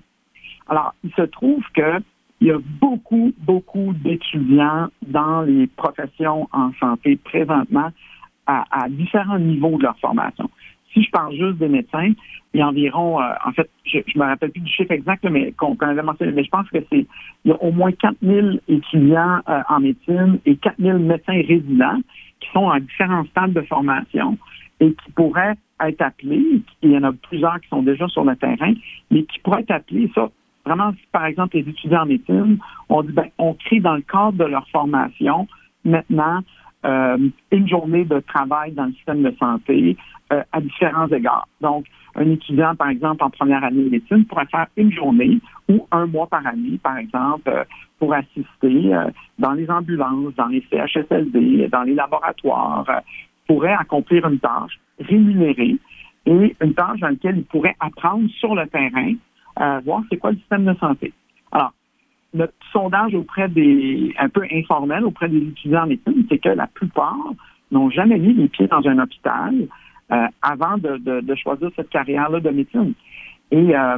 Alors, 0.69 0.93
il 1.03 1.11
se 1.13 1.23
trouve 1.23 1.63
que 1.73 1.99
il 2.41 2.47
y 2.47 2.51
a 2.51 2.57
beaucoup, 2.79 3.33
beaucoup 3.39 3.91
d'étudiants 3.93 4.87
dans 5.05 5.41
les 5.41 5.67
professions 5.67 6.47
en 6.53 6.71
santé 6.79 7.17
présentement 7.17 7.91
à 8.47 8.87
différents 8.89 9.37
niveaux 9.37 9.77
de 9.77 9.83
leur 9.83 9.99
formation. 9.99 10.49
Si 10.93 11.03
je 11.03 11.11
parle 11.11 11.35
juste 11.35 11.57
des 11.57 11.67
médecins, 11.67 12.11
il 12.53 12.59
y 12.59 12.61
a 12.61 12.67
environ, 12.67 13.21
euh, 13.21 13.25
en 13.45 13.51
fait, 13.51 13.69
je 13.85 13.97
ne 13.97 14.19
me 14.19 14.25
rappelle 14.25 14.51
plus 14.51 14.61
du 14.61 14.71
chiffre 14.71 14.91
exact, 14.91 15.23
mais 15.29 15.51
qu'on 15.51 15.75
avait 15.79 16.01
mentionné, 16.01 16.31
mais 16.31 16.43
je 16.43 16.49
pense 16.49 16.67
que 16.69 16.79
c'est 16.91 17.05
il 17.45 17.49
y 17.49 17.51
a 17.51 17.61
au 17.61 17.71
moins 17.71 17.91
4000 17.91 18.59
étudiants 18.67 19.39
euh, 19.47 19.61
en 19.69 19.79
médecine 19.79 20.39
et 20.45 20.55
4000 20.55 20.93
médecins 20.95 21.41
résidents 21.47 21.99
qui 22.39 22.49
sont 22.51 22.69
à 22.69 22.79
différents 22.79 23.25
stades 23.25 23.53
de 23.53 23.61
formation 23.61 24.37
et 24.79 24.93
qui 24.93 25.11
pourraient 25.11 25.55
être 25.81 26.01
appelés, 26.01 26.61
il 26.81 26.91
y 26.91 26.97
en 26.97 27.03
a 27.03 27.11
plusieurs 27.11 27.59
qui 27.61 27.67
sont 27.69 27.83
déjà 27.83 28.07
sur 28.07 28.23
le 28.23 28.35
terrain, 28.35 28.73
mais 29.11 29.23
qui 29.23 29.39
pourraient 29.39 29.61
être 29.61 29.71
appelés, 29.71 30.11
ça, 30.15 30.29
vraiment, 30.65 30.91
par 31.11 31.25
exemple 31.25 31.57
les 31.57 31.69
étudiants 31.69 32.03
en 32.03 32.05
médecine, 32.05 32.57
on 32.89 33.03
dit, 33.03 33.11
ben, 33.11 33.27
on 33.37 33.53
crée 33.53 33.79
dans 33.79 33.95
le 33.95 34.01
cadre 34.01 34.33
de 34.33 34.45
leur 34.45 34.67
formation 34.69 35.47
maintenant 35.85 36.41
euh, 36.85 37.17
une 37.51 37.67
journée 37.67 38.05
de 38.05 38.21
travail 38.21 38.71
dans 38.71 38.85
le 38.85 38.93
système 38.93 39.21
de 39.21 39.35
santé 39.37 39.97
euh, 40.31 40.41
à 40.53 40.61
différents 40.61 41.07
égards. 41.09 41.45
Donc, 41.59 41.85
un 42.15 42.29
étudiant, 42.31 42.73
par 42.73 42.87
exemple, 42.87 43.21
en 43.21 43.29
première 43.29 43.63
année 43.65 43.83
de 43.83 43.89
médecine 43.89 44.23
pourrait 44.23 44.45
faire 44.45 44.67
une 44.77 44.91
journée 44.91 45.39
ou 45.67 45.85
un 45.91 46.05
mois 46.05 46.27
par 46.27 46.47
année, 46.47 46.79
par 46.81 46.97
exemple, 46.97 47.49
euh, 47.49 47.65
pour 47.99 48.13
assister 48.13 48.95
dans 49.39 49.51
les 49.51 49.69
ambulances, 49.69 50.33
dans 50.35 50.47
les 50.47 50.63
CHSLD, 50.71 51.67
dans 51.67 51.83
les 51.83 51.95
laboratoires, 51.95 52.85
pourrait 53.45 53.75
accomplir 53.77 54.25
une 54.25 54.39
tâche 54.39 54.79
rémunérée 55.01 55.75
et 56.25 56.55
une 56.61 56.73
tâche 56.73 57.01
dans 57.01 57.09
laquelle 57.09 57.39
il 57.39 57.43
pourrait 57.43 57.75
apprendre 57.81 58.29
sur 58.29 58.55
le 58.55 58.65
terrain, 58.67 59.15
voir 59.83 60.03
c'est 60.09 60.15
quoi 60.15 60.31
le 60.31 60.37
système 60.37 60.63
de 60.63 60.73
santé. 60.75 61.11
Notre 62.33 62.53
sondage 62.71 63.15
auprès 63.15 63.49
des, 63.49 64.13
un 64.19 64.29
peu 64.29 64.45
informel 64.51 65.03
auprès 65.03 65.29
des 65.29 65.39
étudiants 65.39 65.83
en 65.83 65.87
médecine, 65.87 66.25
c'est 66.29 66.37
que 66.37 66.49
la 66.49 66.67
plupart 66.67 67.33
n'ont 67.71 67.89
jamais 67.89 68.19
mis 68.19 68.33
les 68.33 68.47
pieds 68.47 68.67
dans 68.67 68.85
un 68.87 68.99
hôpital 68.99 69.53
euh, 70.11 70.27
avant 70.41 70.77
de, 70.77 70.97
de, 71.21 71.35
choisir 71.35 71.69
cette 71.75 71.89
carrière-là 71.89 72.39
de 72.39 72.49
médecine. 72.49 72.93
Et, 73.51 73.75
euh, 73.75 73.97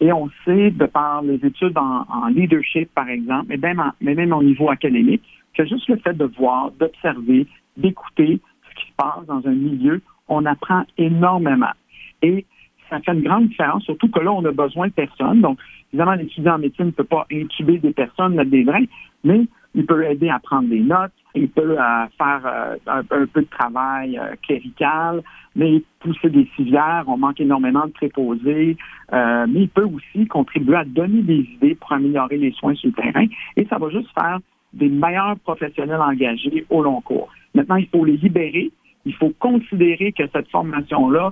et 0.00 0.12
on 0.12 0.30
sait, 0.44 0.70
de 0.70 0.86
par 0.86 1.22
les 1.22 1.44
études 1.44 1.76
en, 1.76 2.06
en 2.08 2.26
leadership, 2.28 2.90
par 2.94 3.08
exemple, 3.08 3.46
mais 3.48 3.56
même, 3.56 3.82
mais 4.00 4.14
même 4.14 4.32
au 4.32 4.42
niveau 4.42 4.70
académique, 4.70 5.22
que 5.54 5.64
juste 5.64 5.88
le 5.88 5.96
fait 5.96 6.14
de 6.14 6.24
voir, 6.24 6.70
d'observer, 6.72 7.46
d'écouter 7.76 8.40
ce 8.68 8.80
qui 8.80 8.90
se 8.90 8.96
passe 8.96 9.26
dans 9.26 9.46
un 9.46 9.54
milieu, 9.54 10.00
on 10.28 10.44
apprend 10.46 10.84
énormément. 10.96 11.72
Et 12.22 12.44
ça 12.88 13.00
fait 13.00 13.12
une 13.12 13.22
grande 13.22 13.48
différence, 13.48 13.84
surtout 13.84 14.08
que 14.08 14.20
là, 14.20 14.32
on 14.32 14.44
a 14.44 14.52
besoin 14.52 14.88
de 14.88 14.92
personnes. 14.92 15.40
Donc, 15.40 15.58
évidemment, 15.92 16.14
l'étudiant 16.14 16.54
en 16.54 16.58
médecine 16.58 16.86
ne 16.86 16.90
peut 16.90 17.04
pas 17.04 17.26
intuber 17.32 17.78
des 17.78 17.92
personnes, 17.92 18.34
mettre 18.34 18.50
des 18.50 18.64
drains, 18.64 18.84
mais 19.24 19.46
il 19.74 19.86
peut 19.86 20.04
aider 20.04 20.28
à 20.28 20.38
prendre 20.38 20.68
des 20.68 20.80
notes, 20.80 21.12
il 21.34 21.48
peut 21.48 21.78
euh, 21.78 22.06
faire 22.16 22.42
euh, 22.44 22.76
un, 22.86 23.02
peu 23.04 23.42
de 23.42 23.46
travail 23.46 24.18
euh, 24.18 24.34
clérical, 24.42 25.22
mais 25.54 25.82
pousser 26.00 26.30
des 26.30 26.48
civières, 26.56 27.04
on 27.06 27.16
manque 27.16 27.40
énormément 27.40 27.86
de 27.86 27.92
préposés, 27.92 28.76
mais 29.12 29.62
il 29.62 29.68
peut 29.68 29.84
aussi 29.84 30.26
contribuer 30.26 30.76
à 30.76 30.84
donner 30.84 31.22
des 31.22 31.48
idées 31.54 31.74
pour 31.74 31.92
améliorer 31.92 32.36
les 32.36 32.52
soins 32.52 32.74
sur 32.74 32.90
le 32.90 33.02
terrain, 33.02 33.26
et 33.56 33.66
ça 33.66 33.78
va 33.78 33.90
juste 33.90 34.08
faire 34.14 34.38
des 34.72 34.88
meilleurs 34.88 35.38
professionnels 35.40 36.00
engagés 36.00 36.64
au 36.70 36.82
long 36.82 37.00
cours. 37.00 37.28
Maintenant, 37.54 37.76
il 37.76 37.88
faut 37.88 38.04
les 38.04 38.16
libérer, 38.16 38.70
il 39.04 39.14
faut 39.14 39.32
considérer 39.38 40.12
que 40.12 40.24
cette 40.32 40.48
formation-là 40.50 41.30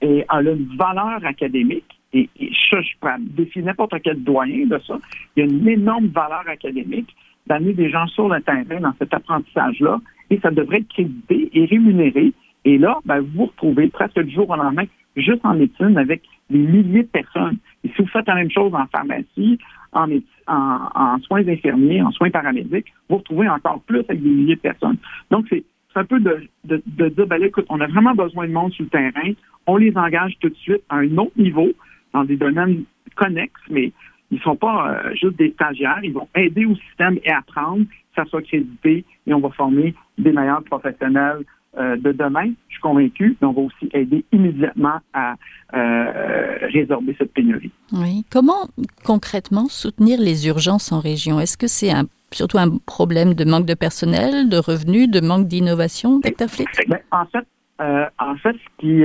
et 0.00 0.24
elle 0.32 0.48
a 0.48 0.52
une 0.52 0.76
valeur 0.76 1.24
académique. 1.24 1.98
Et, 2.12 2.28
je, 2.40 2.80
je 2.80 2.92
peux 3.00 3.08
définir 3.18 3.66
n'importe 3.66 3.94
quel 4.02 4.22
doyen 4.22 4.66
de 4.66 4.78
ça. 4.86 4.98
Il 5.36 5.40
y 5.40 5.46
a 5.46 5.50
une 5.50 5.68
énorme 5.68 6.06
valeur 6.08 6.44
académique 6.46 7.14
d'amener 7.46 7.72
des 7.72 7.90
gens 7.90 8.06
sur 8.08 8.28
le 8.28 8.40
terrain 8.40 8.80
dans 8.80 8.94
cet 8.98 9.12
apprentissage-là. 9.12 10.00
Et 10.30 10.38
ça 10.40 10.50
devrait 10.50 10.78
être 10.78 10.88
crédité 10.88 11.50
et 11.52 11.64
rémunéré. 11.66 12.32
Et 12.64 12.78
là, 12.78 12.98
ben, 13.04 13.20
vous 13.20 13.28
vous 13.34 13.46
retrouvez 13.46 13.88
presque 13.88 14.20
du 14.20 14.34
jour 14.34 14.48
au 14.48 14.56
lendemain 14.56 14.84
juste 15.16 15.44
en 15.44 15.54
médecine 15.54 15.96
avec 15.96 16.22
des 16.50 16.58
milliers 16.58 17.02
de 17.02 17.08
personnes. 17.08 17.58
Et 17.84 17.88
si 17.88 18.02
vous 18.02 18.08
faites 18.08 18.26
la 18.26 18.34
même 18.34 18.50
chose 18.50 18.72
en 18.74 18.86
pharmacie, 18.86 19.58
en, 19.92 20.08
en, 20.46 21.18
soins 21.20 21.46
infirmiers, 21.46 22.02
en 22.02 22.10
soins 22.12 22.30
paramédics, 22.30 22.92
vous 23.08 23.18
retrouvez 23.18 23.48
encore 23.48 23.80
plus 23.82 24.00
avec 24.00 24.22
des 24.22 24.28
milliers 24.28 24.56
de 24.56 24.60
personnes. 24.60 24.98
Donc, 25.30 25.46
c'est 25.48 25.64
un 25.98 26.04
peu 26.04 26.20
de, 26.20 26.48
de, 26.64 27.08
dire, 27.08 27.26
ben, 27.26 27.42
écoute, 27.42 27.66
on 27.68 27.80
a 27.80 27.86
vraiment 27.86 28.14
besoin 28.14 28.46
de 28.46 28.52
monde 28.52 28.72
sur 28.72 28.84
le 28.84 28.90
terrain, 28.90 29.32
on 29.66 29.76
les 29.76 29.96
engage 29.96 30.36
tout 30.40 30.48
de 30.48 30.54
suite 30.54 30.82
à 30.88 30.96
un 30.96 31.18
autre 31.18 31.32
niveau, 31.36 31.68
dans 32.12 32.24
des 32.24 32.36
domaines 32.36 32.84
connexes, 33.16 33.60
mais 33.70 33.92
ils 34.30 34.36
ne 34.36 34.42
sont 34.42 34.56
pas 34.56 34.90
euh, 34.90 35.14
juste 35.14 35.36
des 35.36 35.50
stagiaires, 35.52 36.00
ils 36.02 36.12
vont 36.12 36.28
aider 36.34 36.64
au 36.64 36.76
système 36.76 37.18
et 37.24 37.30
apprendre, 37.30 37.84
ça 38.14 38.24
soit 38.26 38.42
crédité, 38.42 39.04
et 39.26 39.34
on 39.34 39.40
va 39.40 39.50
former 39.50 39.94
des 40.16 40.32
meilleurs 40.32 40.62
professionnels 40.64 41.44
euh, 41.76 41.96
de 41.96 42.12
demain, 42.12 42.50
je 42.68 42.74
suis 42.74 42.80
convaincu, 42.80 43.36
mais 43.40 43.46
on 43.46 43.52
va 43.52 43.62
aussi 43.62 43.88
aider 43.92 44.24
immédiatement 44.32 45.00
à 45.12 45.34
euh, 45.74 46.58
résorber 46.72 47.14
cette 47.18 47.32
pénurie. 47.32 47.70
Oui. 47.92 48.24
Comment 48.30 48.68
concrètement 49.04 49.68
soutenir 49.68 50.18
les 50.20 50.48
urgences 50.48 50.92
en 50.92 51.00
région? 51.00 51.38
Est-ce 51.40 51.58
que 51.58 51.66
c'est 51.66 51.90
un, 51.90 52.06
surtout 52.32 52.58
un 52.58 52.78
problème 52.86 53.34
de 53.34 53.44
manque 53.44 53.66
de 53.66 53.74
personnel, 53.74 54.48
de 54.48 54.58
revenus, 54.58 55.10
de 55.10 55.20
manque 55.20 55.46
d'innovation, 55.46 56.18
Dr. 56.18 56.48
Flick? 56.48 56.68
Ben, 56.88 56.98
en 57.10 57.26
fait, 57.26 57.46
euh, 57.80 58.06
en 58.18 58.36
fait, 58.36 58.54
ce 58.54 58.80
qui, 58.80 59.04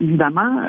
évidemment, 0.00 0.68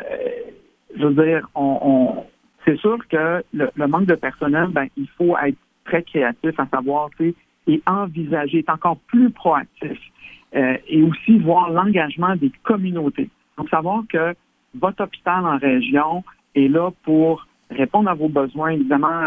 je 0.98 1.06
veux 1.06 1.26
dire, 1.26 1.50
on, 1.56 2.24
c'est 2.66 2.78
sûr 2.78 2.98
que 3.08 3.44
le, 3.54 3.88
manque 3.88 4.06
de 4.06 4.16
personnel, 4.16 4.68
ben, 4.70 4.88
il 4.98 5.08
faut 5.18 5.38
être 5.38 5.58
très 5.86 6.04
créatif 6.04 6.60
à 6.60 6.68
savoir, 6.68 7.10
tu 7.18 7.30
sais, 7.30 7.36
et 7.68 7.82
envisager, 7.88 8.60
être 8.60 8.70
encore 8.70 8.98
plus 9.08 9.30
proactif. 9.32 10.00
Euh, 10.56 10.78
et 10.88 11.04
aussi 11.04 11.38
voir 11.40 11.70
l'engagement 11.70 12.34
des 12.38 12.52
communautés. 12.64 13.30
Donc, 13.58 13.68
savoir 13.70 14.04
que 14.08 14.34
votre 14.74 15.04
hôpital 15.04 15.46
en 15.46 15.58
région 15.58 16.24
est 16.56 16.70
là 16.70 16.92
pour 17.04 17.46
répondre 17.70 18.10
à 18.10 18.14
vos 18.14 18.30
besoins, 18.30 18.70
évidemment, 18.70 19.22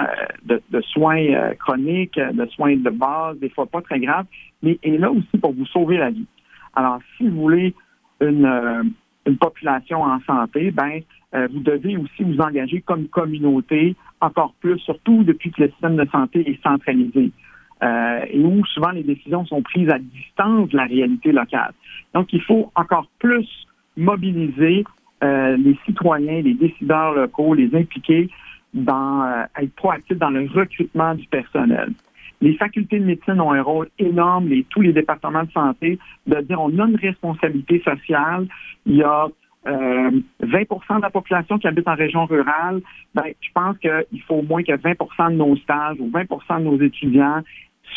euh, 0.51 0.59
de, 0.71 0.81
soins 0.81 1.19
euh, 1.19 1.55
chroniques, 1.55 2.19
de 2.19 2.47
soins 2.47 2.77
de 2.77 2.91
base, 2.91 3.39
des 3.39 3.49
fois 3.51 3.67
pas 3.67 3.83
très 3.83 4.01
graves, 4.01 4.27
mais 4.63 4.79
est 4.83 4.99
là 4.99 5.11
aussi 5.11 5.39
pour 5.41 5.53
vous 5.53 5.67
sauver 5.67 5.97
la 5.97 6.11
vie. 6.11 6.27
Alors, 6.75 6.99
si 7.17 7.29
vous 7.29 7.41
voulez 7.41 7.75
une, 8.21 8.93
une 9.27 9.39
population 9.39 10.03
en 10.03 10.21
santé, 10.21 10.71
ben, 10.71 11.01
vous 11.33 11.61
devez 11.61 11.97
aussi 11.97 12.23
vous 12.23 12.41
engager 12.41 12.81
comme 12.81 13.07
communauté 13.09 13.97
encore 14.21 14.55
plus, 14.61 14.79
surtout 14.81 15.25
depuis 15.25 15.51
que 15.51 15.63
le 15.63 15.71
système 15.71 15.97
de 15.97 16.07
santé 16.11 16.49
est 16.49 16.63
centralisé 16.63 17.33
euh, 17.83 18.25
et 18.29 18.41
où 18.41 18.65
souvent 18.67 18.91
les 18.91 19.05
décisions 19.05 19.47
sont 19.47 19.63
prises 19.63 19.89
à 19.89 19.99
distance 19.99 20.69
de 20.71 20.77
la 20.77 20.85
réalité 20.85 21.33
locale. 21.33 21.73
Donc, 22.15 22.33
il 22.33 22.43
faut 22.43 22.73
encore 22.75 23.07
plus 23.19 23.47
mobiliser 23.97 24.85
euh, 25.23 25.57
les 25.57 25.77
citoyens, 25.85 26.43
les 26.43 26.55
décideurs 26.55 27.15
locaux, 27.15 27.55
les 27.55 27.75
impliquer 27.75 28.29
dans 28.75 29.23
euh, 29.23 29.45
être 29.61 29.75
proactifs 29.75 30.19
dans 30.19 30.31
le 30.31 30.49
recrutement 30.53 31.15
du 31.15 31.27
personnel. 31.27 31.93
Les 32.41 32.55
facultés 32.55 33.01
de 33.01 33.05
médecine 33.05 33.41
ont 33.41 33.53
un 33.53 33.63
rôle 33.63 33.89
énorme, 33.99 34.53
et 34.53 34.65
tous 34.71 34.81
les 34.81 34.93
départements 34.93 35.43
de 35.43 35.51
santé, 35.51 35.99
de 36.27 36.41
dire 36.43 36.61
on 36.61 36.79
a 36.79 36.87
une 36.87 36.97
responsabilité 36.97 37.83
sociale. 37.85 38.47
Il 38.87 38.97
y 38.97 39.03
a 39.03 39.27
euh, 39.67 40.11
20% 40.43 40.97
de 40.97 41.03
la 41.03 41.11
population 41.11 41.59
qui 41.59 41.67
habite 41.67 41.89
en 41.89 41.97
région 41.97 42.27
rurale, 42.27 42.81
ben, 43.15 43.25
je 43.41 43.49
pense 43.53 43.77
qu'il 43.79 44.23
faut 44.23 44.37
au 44.37 44.43
moins 44.43 44.63
que 44.63 44.73
20% 44.73 45.33
de 45.33 45.37
nos 45.37 45.57
stages 45.57 45.97
ou 45.99 46.09
20% 46.11 46.61
de 46.61 46.65
nos 46.65 46.81
étudiants 46.81 47.43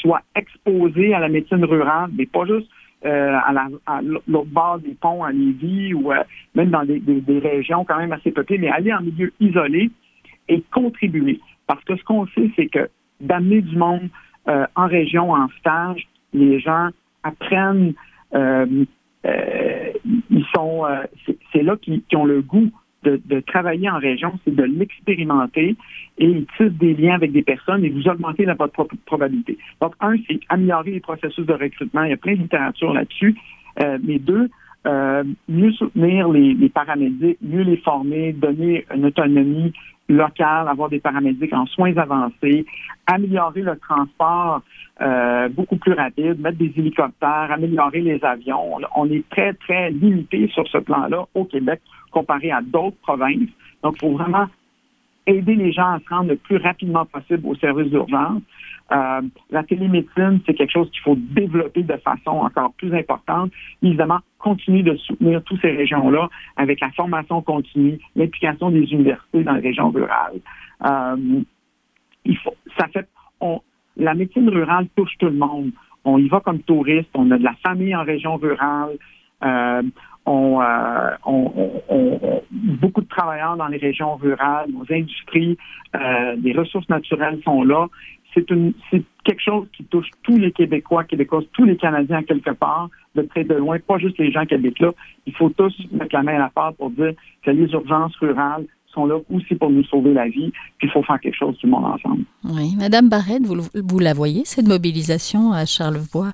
soit 0.02 0.22
exposé 0.36 1.14
à 1.14 1.20
la 1.20 1.30
médecine 1.30 1.64
rurale, 1.64 2.10
mais 2.18 2.26
pas 2.26 2.46
juste 2.46 2.68
euh, 3.04 3.36
à 3.88 4.02
l'autre 4.02 4.52
bord 4.52 4.80
des 4.80 4.94
ponts 4.94 5.24
à 5.24 5.32
Lévis 5.32 5.94
ou 5.94 6.12
euh, 6.12 6.24
même 6.54 6.70
dans 6.70 6.84
des, 6.84 7.02
régions 7.40 7.84
quand 7.84 7.98
même 7.98 8.12
assez 8.12 8.32
peuplées, 8.32 8.60
mais 8.60 8.70
aller 8.70 8.94
en 8.94 9.02
milieu 9.02 9.34
isolé 9.40 9.90
et 10.48 10.64
contribuer. 10.72 11.40
Parce 11.66 11.84
que 11.84 11.96
ce 11.96 12.04
qu'on 12.04 12.28
sait, 12.28 12.52
c'est 12.56 12.68
que 12.68 12.90
d'amener 13.20 13.62
du 13.62 13.76
monde 13.76 14.08
euh, 14.48 14.68
en 14.76 14.86
région 14.88 15.32
en 15.32 15.48
stage, 15.60 16.08
les 16.34 16.60
gens 16.60 16.90
apprennent, 17.24 17.94
ils 18.34 18.86
sont, 20.54 20.86
c'est 21.52 21.64
là 21.64 21.76
qu'ils 21.78 22.04
ont 22.16 22.26
le 22.26 22.42
goût 22.42 22.72
de, 23.04 23.40
travailler 23.40 23.90
en 23.90 23.98
région, 23.98 24.34
c'est 24.46 24.56
de 24.56 24.64
l'expérimenter 24.64 25.76
et 26.18 26.26
ils 26.26 26.46
tissent 26.58 26.78
des 26.78 26.94
liens 26.94 27.16
avec 27.16 27.32
des 27.32 27.42
personnes 27.42 27.84
et 27.84 27.90
vous 27.90 28.08
augmentez 28.08 28.46
la 28.46 28.54
votre 28.54 28.86
probabilité. 29.06 29.58
Donc, 29.82 29.94
un, 30.02 30.16
c'est 30.28 30.40
améliorer 30.50 30.92
les 30.92 31.00
processus 31.00 31.46
de 31.46 31.54
recrutement. 31.54 32.04
Il 32.04 32.12
y 32.12 32.14
a 32.14 32.18
plein 32.18 32.34
de 32.34 32.42
littérature 32.42 32.94
là-dessus. 32.94 33.36
Euh, 33.82 33.98
mais 34.04 34.20
deux, 34.20 34.50
euh, 34.86 35.24
mieux 35.48 35.72
soutenir 35.72 36.30
les, 36.30 36.54
les, 36.54 36.70
paramédics, 36.70 37.38
mieux 37.42 37.62
les 37.62 37.78
former, 37.78 38.34
donner 38.34 38.86
une 38.94 39.06
autonomie 39.06 39.74
locale, 40.10 40.68
avoir 40.68 40.90
des 40.90 41.00
paramédics 41.00 41.54
en 41.54 41.66
soins 41.68 41.96
avancés, 41.98 42.66
améliorer 43.08 43.62
le 43.62 43.78
transport 43.78 44.62
euh, 45.02 45.50
beaucoup 45.50 45.78
plus 45.78 45.94
rapide, 45.94 46.40
mettre 46.40 46.58
des 46.58 46.74
hélicoptères, 46.78 47.50
améliorer 47.52 48.02
les 48.02 48.24
avions. 48.24 48.78
On 48.96 49.10
est 49.10 49.28
très, 49.30 49.54
très 49.54 49.90
limité 49.90 50.48
sur 50.54 50.68
ce 50.68 50.78
plan-là 50.78 51.26
au 51.34 51.46
Québec 51.46 51.82
comparé 52.12 52.52
à 52.52 52.62
d'autres 52.62 52.98
provinces. 53.02 53.50
Donc, 53.84 53.96
il 53.96 54.00
faut 54.00 54.18
vraiment 54.18 54.48
aider 55.28 55.56
les 55.56 55.72
gens 55.72 55.94
à 55.94 56.00
se 56.00 56.10
rendre 56.10 56.30
le 56.30 56.36
plus 56.36 56.58
rapidement 56.58 57.06
possible 57.06 57.48
au 57.48 57.56
service 57.56 57.90
d'urgence. 57.90 58.42
Euh, 58.92 59.22
la 59.52 59.64
télémédecine, 59.64 60.42
c'est 60.46 60.54
quelque 60.54 60.72
chose 60.72 60.90
qu'il 60.92 61.02
faut 61.02 61.16
développer 61.16 61.84
de 61.84 61.96
façon 61.98 62.32
encore 62.32 62.74
plus 62.74 62.94
importante. 62.94 63.52
Évidemment, 63.82 64.20
continuer 64.40 64.84
de 64.84 64.96
soutenir 64.98 65.42
toutes 65.44 65.62
ces 65.62 65.72
régions-là 65.72 66.28
avec 66.58 66.80
la 66.82 66.92
formation 66.92 67.42
continue, 67.42 68.00
l'implication 68.16 68.72
des 68.72 68.92
universités 68.92 69.44
dans 69.44 69.54
les 69.54 69.62
régions 69.62 69.92
rurales. 69.92 70.42
Euh, 70.86 71.42
il 72.26 72.38
faut, 72.38 72.56
ça 72.78 72.88
fait, 72.88 73.08
la 73.98 74.14
médecine 74.14 74.50
rurale 74.50 74.88
touche 74.96 75.18
tout 75.20 75.28
le 75.28 75.38
monde. 75.38 75.72
On 76.04 76.18
y 76.18 76.28
va 76.28 76.40
comme 76.40 76.60
touriste, 76.60 77.10
on 77.14 77.30
a 77.32 77.38
de 77.38 77.44
la 77.44 77.54
famille 77.64 77.96
en 77.96 78.04
région 78.04 78.38
rurale. 78.38 78.98
Euh, 79.44 79.84
euh, 80.28 81.10
on, 81.26 81.52
on, 81.90 82.42
beaucoup 82.82 83.02
de 83.02 83.08
travailleurs 83.08 83.58
dans 83.58 83.68
les 83.68 83.78
régions 83.78 84.16
rurales, 84.16 84.70
nos 84.72 84.86
industries, 84.94 85.58
euh, 85.96 86.36
les 86.42 86.54
ressources 86.54 86.90
naturelles 86.90 87.40
sont 87.44 87.64
là. 87.64 87.88
C'est 88.34 88.46
quelque 88.46 89.42
chose 89.44 89.68
qui 89.76 89.84
touche 89.86 90.08
tous 90.24 90.38
les 90.38 90.54
Québécois, 90.54 91.04
Québécoises, 91.04 91.44
tous 91.52 91.66
les 91.66 91.76
Canadiens 91.76 92.24
quelque 92.24 92.52
part, 92.52 92.90
de 93.16 93.24
près 93.24 93.44
de 93.44 93.56
loin, 93.56 93.78
pas 93.80 93.98
juste 93.98 94.18
les 94.20 94.32
gens 94.32 94.46
qui 94.46 94.54
habitent 94.54 94.80
là. 94.80 94.92
Il 95.26 95.36
faut 95.36 95.50
tous 95.50 95.76
mettre 95.92 96.16
la 96.16 96.24
main 96.24 96.36
à 96.36 96.40
la 96.40 96.50
pâte 96.50 96.78
pour 96.78 96.92
dire 96.92 97.14
que 97.44 97.52
les 97.52 97.70
urgences 97.74 98.16
rurales 98.18 98.66
sont 98.94 99.06
là 99.06 99.18
aussi 99.30 99.56
pour 99.56 99.70
nous 99.70 99.84
sauver 99.86 100.14
la 100.14 100.28
vie, 100.28 100.52
puis 100.78 100.88
il 100.88 100.92
faut 100.92 101.04
faire 101.04 101.20
quelque 101.20 101.38
chose 101.38 101.58
le 101.64 101.70
monde 101.70 101.86
ensemble. 101.86 102.24
Oui. 102.46 102.76
Madame 102.78 103.10
Barrette, 103.10 103.44
vous, 103.44 103.56
vous 103.74 104.00
la 104.00 104.14
voyez, 104.14 104.44
cette 104.46 104.68
mobilisation 104.68 105.52
à 105.52 105.66
Charlevoix 105.66 106.32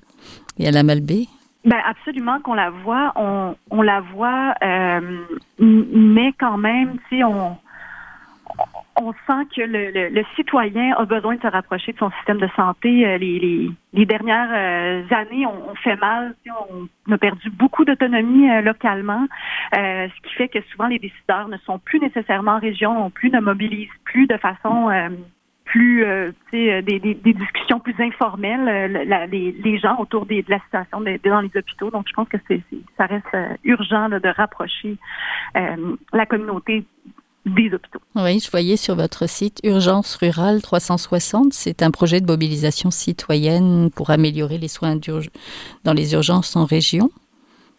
et 0.59 0.67
à 0.67 0.71
la 0.71 0.83
Malbaie? 0.83 1.27
Ben 1.67 1.81
absolument 1.85 2.39
qu'on 2.39 2.53
la 2.53 2.69
voit, 2.69 3.11
on, 3.17 3.57
on 3.69 3.81
la 3.81 3.99
voit, 3.99 4.55
euh, 4.63 5.25
mais 5.59 6.31
quand 6.39 6.57
même, 6.57 6.97
si 7.09 7.21
on 7.25 7.57
on 8.99 9.11
sent 9.11 9.45
que 9.53 9.61
le, 9.61 10.09
le, 10.09 10.23
citoyen 10.37 10.95
a 10.95 11.03
besoin 11.03 11.35
de 11.35 11.41
se 11.41 11.47
rapprocher 11.47 11.91
de 11.91 11.97
son 11.97 12.09
système 12.11 12.39
de 12.39 12.47
santé. 12.55 13.05
Euh, 13.05 13.17
les, 13.17 13.37
les, 13.37 13.69
les 13.93 14.05
dernières 14.05 14.49
euh, 14.51 15.03
années 15.13 15.45
ont, 15.45 15.75
fait 15.83 15.97
mal. 15.97 16.35
On 17.05 17.11
a 17.11 17.17
perdu 17.17 17.49
beaucoup 17.49 17.83
d'autonomie 17.83 18.47
localement, 18.63 19.27
ce 19.73 20.21
qui 20.21 20.33
fait 20.35 20.47
que 20.47 20.61
souvent 20.71 20.87
les 20.87 20.99
décideurs 20.99 21.49
ne 21.49 21.57
sont 21.57 21.79
plus 21.79 21.99
nécessairement 21.99 22.53
en 22.53 22.59
région 22.59 22.93
non 22.93 23.09
plus, 23.09 23.29
ne 23.29 23.41
mobilisent 23.41 23.89
plus 24.05 24.25
de 24.25 24.37
façon 24.37 24.89
plus 25.67 26.03
euh, 26.03 26.31
euh, 26.53 26.81
des, 26.81 26.99
des, 26.99 27.13
des, 27.13 27.33
discussions 27.33 27.79
plus 27.79 27.95
informelles, 27.99 28.67
euh, 28.67 29.27
les, 29.27 29.51
les, 29.51 29.77
gens 29.77 29.97
autour 29.99 30.25
des, 30.25 30.41
de 30.41 30.49
la 30.49 30.59
situation 30.61 31.01
dans 31.01 31.41
les 31.41 31.51
hôpitaux. 31.55 31.91
Donc, 31.91 32.05
je 32.07 32.13
pense 32.13 32.27
que 32.29 32.37
c'est, 32.47 32.61
ça 32.97 33.05
reste 33.05 33.25
urgent 33.63 34.09
de 34.09 34.35
rapprocher 34.35 34.97
la 35.53 36.25
communauté 36.25 36.85
des 37.45 37.73
hôpitaux. 37.73 37.99
Oui, 38.15 38.39
je 38.39 38.49
voyais 38.49 38.77
sur 38.77 38.95
votre 38.95 39.27
site 39.27 39.59
Urgence 39.63 40.15
Rurale 40.15 40.61
360, 40.61 41.53
c'est 41.53 41.81
un 41.81 41.91
projet 41.91 42.19
de 42.21 42.25
mobilisation 42.25 42.91
citoyenne 42.91 43.89
pour 43.95 44.09
améliorer 44.09 44.57
les 44.57 44.67
soins 44.67 44.97
dans 45.83 45.93
les 45.93 46.13
urgences 46.13 46.55
en 46.55 46.65
région. 46.65 47.09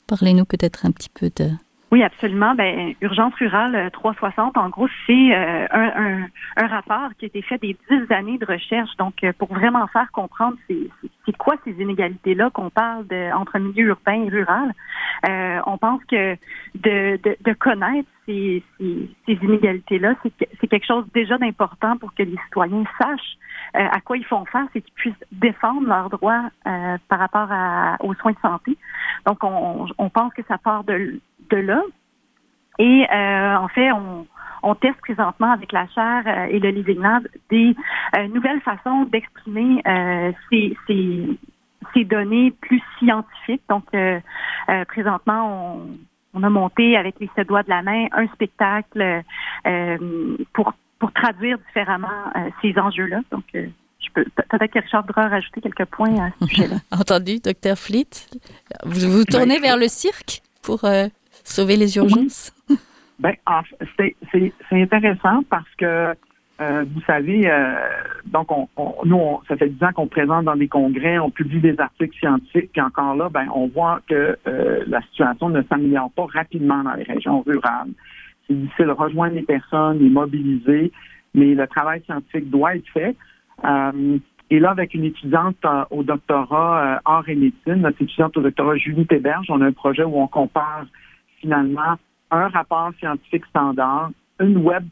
Parlez-nous 0.07 0.47
peut-être 0.47 0.87
un 0.87 0.91
petit 0.91 1.11
peu 1.11 1.31
de, 1.37 1.51
oui, 1.91 2.03
absolument. 2.03 2.55
Ben, 2.55 2.95
Urgence 3.01 3.35
rurale 3.37 3.91
360, 3.93 4.57
euh, 4.57 4.61
en 4.61 4.69
gros, 4.69 4.89
c'est 5.07 5.35
euh, 5.35 5.67
un, 5.71 6.27
un, 6.57 6.67
rapport 6.67 7.09
qui 7.19 7.25
a 7.25 7.29
été 7.29 7.41
fait 7.41 7.57
des 7.59 7.79
dix 7.89 8.13
années 8.13 8.37
de 8.37 8.45
recherche. 8.45 8.95
Donc, 8.99 9.25
euh, 9.25 9.33
pour 9.39 9.49
vraiment 9.49 9.87
faire 9.87 10.11
comprendre 10.13 10.59
c'est 10.69 11.37
quoi 11.39 11.57
ces 11.65 11.73
inégalités-là 11.73 12.51
qu'on 12.51 12.69
parle 12.69 13.07
de, 13.07 13.33
entre 13.35 13.59
milieu 13.59 13.87
urbain 13.87 14.25
et 14.25 14.29
rural, 14.29 14.75
on 15.67 15.79
pense 15.79 16.03
que 16.05 16.35
de, 16.75 17.19
de, 17.23 17.37
de 17.41 17.53
connaître 17.55 18.09
ces, 18.27 18.63
ces, 18.79 19.11
ces 19.27 19.33
inégalités-là, 19.33 20.15
c'est 20.61 20.67
quelque 20.67 20.87
chose 20.87 21.07
déjà 21.15 21.39
d'important 21.39 21.97
pour 21.97 22.15
que 22.15 22.23
les 22.23 22.37
citoyens 22.45 22.85
sachent 23.01 23.39
à 23.75 24.01
quoi 24.01 24.17
ils 24.17 24.25
font 24.25 24.45
face 24.47 24.69
et 24.75 24.83
qu'ils 24.83 24.95
puissent 24.95 25.25
défendre 25.33 25.87
leurs 25.87 26.11
droits 26.11 26.51
par 26.65 27.19
rapport 27.19 27.49
à, 27.51 27.97
aux 28.01 28.15
soins 28.15 28.33
de 28.33 28.39
santé. 28.41 28.77
Donc, 29.27 29.43
on, 29.43 29.87
on 29.99 30.11
pense 30.11 30.33
que 30.35 30.43
ça 30.49 30.59
part 30.59 30.85
de 30.85 31.21
de 31.51 31.57
là. 31.57 31.83
Et 32.79 33.07
euh, 33.13 33.57
en 33.57 33.69
fait, 33.69 33.91
on, 33.93 34.27
on 34.63 34.75
teste 34.75 34.99
présentement 35.01 35.51
avec 35.53 35.73
la 35.73 35.87
chaire 35.89 36.49
et 36.51 36.59
le 36.59 36.71
Living 36.71 37.01
Lab 37.01 37.27
des 37.51 37.75
nouvelles 38.33 38.61
façons 38.61 39.05
d'exprimer 39.05 39.83
ces, 40.51 40.77
ces, 40.87 41.39
ces, 41.95 42.05
données 42.05 42.53
plus 42.61 42.83
scientifiques. 42.99 43.63
Donc, 43.69 43.85
présentement, 44.89 45.77
on, 45.77 45.87
on, 46.35 46.43
a 46.43 46.51
monté 46.51 46.97
avec 46.97 47.17
les 47.21 47.31
sept 47.35 47.49
doigts 47.49 47.63
de 47.63 47.71
la 47.71 47.83
main 47.83 48.07
un 48.13 48.27
spectacle 48.29 49.23
pour 50.53 50.73
pour 50.99 51.13
traduire 51.13 51.59
différemment 51.59 52.33
ces 52.61 52.77
enjeux-là. 52.79 53.21
Donc, 53.31 53.45
peut-être 54.15 54.73
que 54.73 54.81
Richard 54.81 55.07
voudra 55.07 55.29
rajouter 55.29 55.61
quelques 55.61 55.85
points 55.87 56.15
à 56.17 56.31
ce 56.41 56.47
sujet-là. 56.47 56.77
Entendu, 56.91 57.39
docteur 57.41 57.79
Fleet. 57.79 58.29
Vous 58.85 59.11
vous 59.11 59.25
tournez 59.25 59.57
ben, 59.57 59.63
vers 59.63 59.77
le 59.77 59.89
cirque 59.89 60.43
pour 60.63 60.85
euh, 60.85 61.07
sauver 61.49 61.77
les 61.77 61.97
urgences? 61.97 62.53
Ben, 63.21 63.35
c'est 63.97 64.55
intéressant 64.71 65.43
parce 65.51 65.69
que 65.77 66.15
euh, 66.61 66.85
vous 66.95 67.01
savez, 67.05 67.51
euh, 67.51 67.75
donc 68.27 68.47
on, 68.53 68.69
nous, 69.05 69.41
ça 69.49 69.57
fait 69.57 69.71
dix 69.71 69.83
ans 69.83 69.91
qu'on 69.93 70.07
présente 70.07 70.45
dans 70.45 70.55
des 70.55 70.69
congrès, 70.69 71.19
on 71.19 71.29
publie 71.29 71.59
des 71.59 71.75
articles 71.81 72.17
scientifiques, 72.17 72.71
puis 72.71 72.81
encore 72.81 73.17
là, 73.17 73.29
ben, 73.29 73.49
on 73.53 73.67
voit 73.67 73.99
que 74.09 74.39
la 74.45 75.03
situation 75.03 75.49
ne 75.49 75.63
s'améliore 75.63 76.13
pas 76.13 76.27
rapidement 76.33 76.85
dans 76.85 76.95
les 76.95 77.03
régions 77.03 77.41
rurales. 77.41 77.91
C'est 78.47 78.55
difficile 78.55 78.87
de 78.87 78.93
rejoindre 78.93 79.35
les 79.35 79.43
personnes, 79.43 79.99
les 79.99 80.11
mobiliser, 80.11 80.93
mais 81.35 81.55
le 81.55 81.67
travail 81.67 82.03
scientifique 82.05 82.51
doit 82.51 82.77
être 82.77 82.89
fait. 82.93 83.17
Euh, 83.65 84.19
et 84.51 84.61
là, 84.61 84.71
avec 84.71 84.95
une 84.95 85.05
étudiante 85.05 85.57
euh, 85.65 85.85
au 85.91 86.03
doctorat 86.03 86.97
euh, 86.97 86.99
art 87.05 87.29
et 87.29 87.35
médecine, 87.35 87.83
notre 87.83 88.01
étudiante 88.01 88.37
au 88.37 88.41
doctorat 88.41 88.77
Julie 88.77 89.07
Téberge, 89.07 89.47
on 89.51 89.61
a 89.61 89.67
un 89.67 89.73
projet 89.73 90.05
où 90.05 90.19
on 90.19 90.27
compare 90.27 90.87
finalement 91.41 91.97
un 92.31 92.49
rapport 92.49 92.93
scientifique 92.99 93.45
standard, 93.47 94.11
une 94.41 94.59
web, 94.59 94.85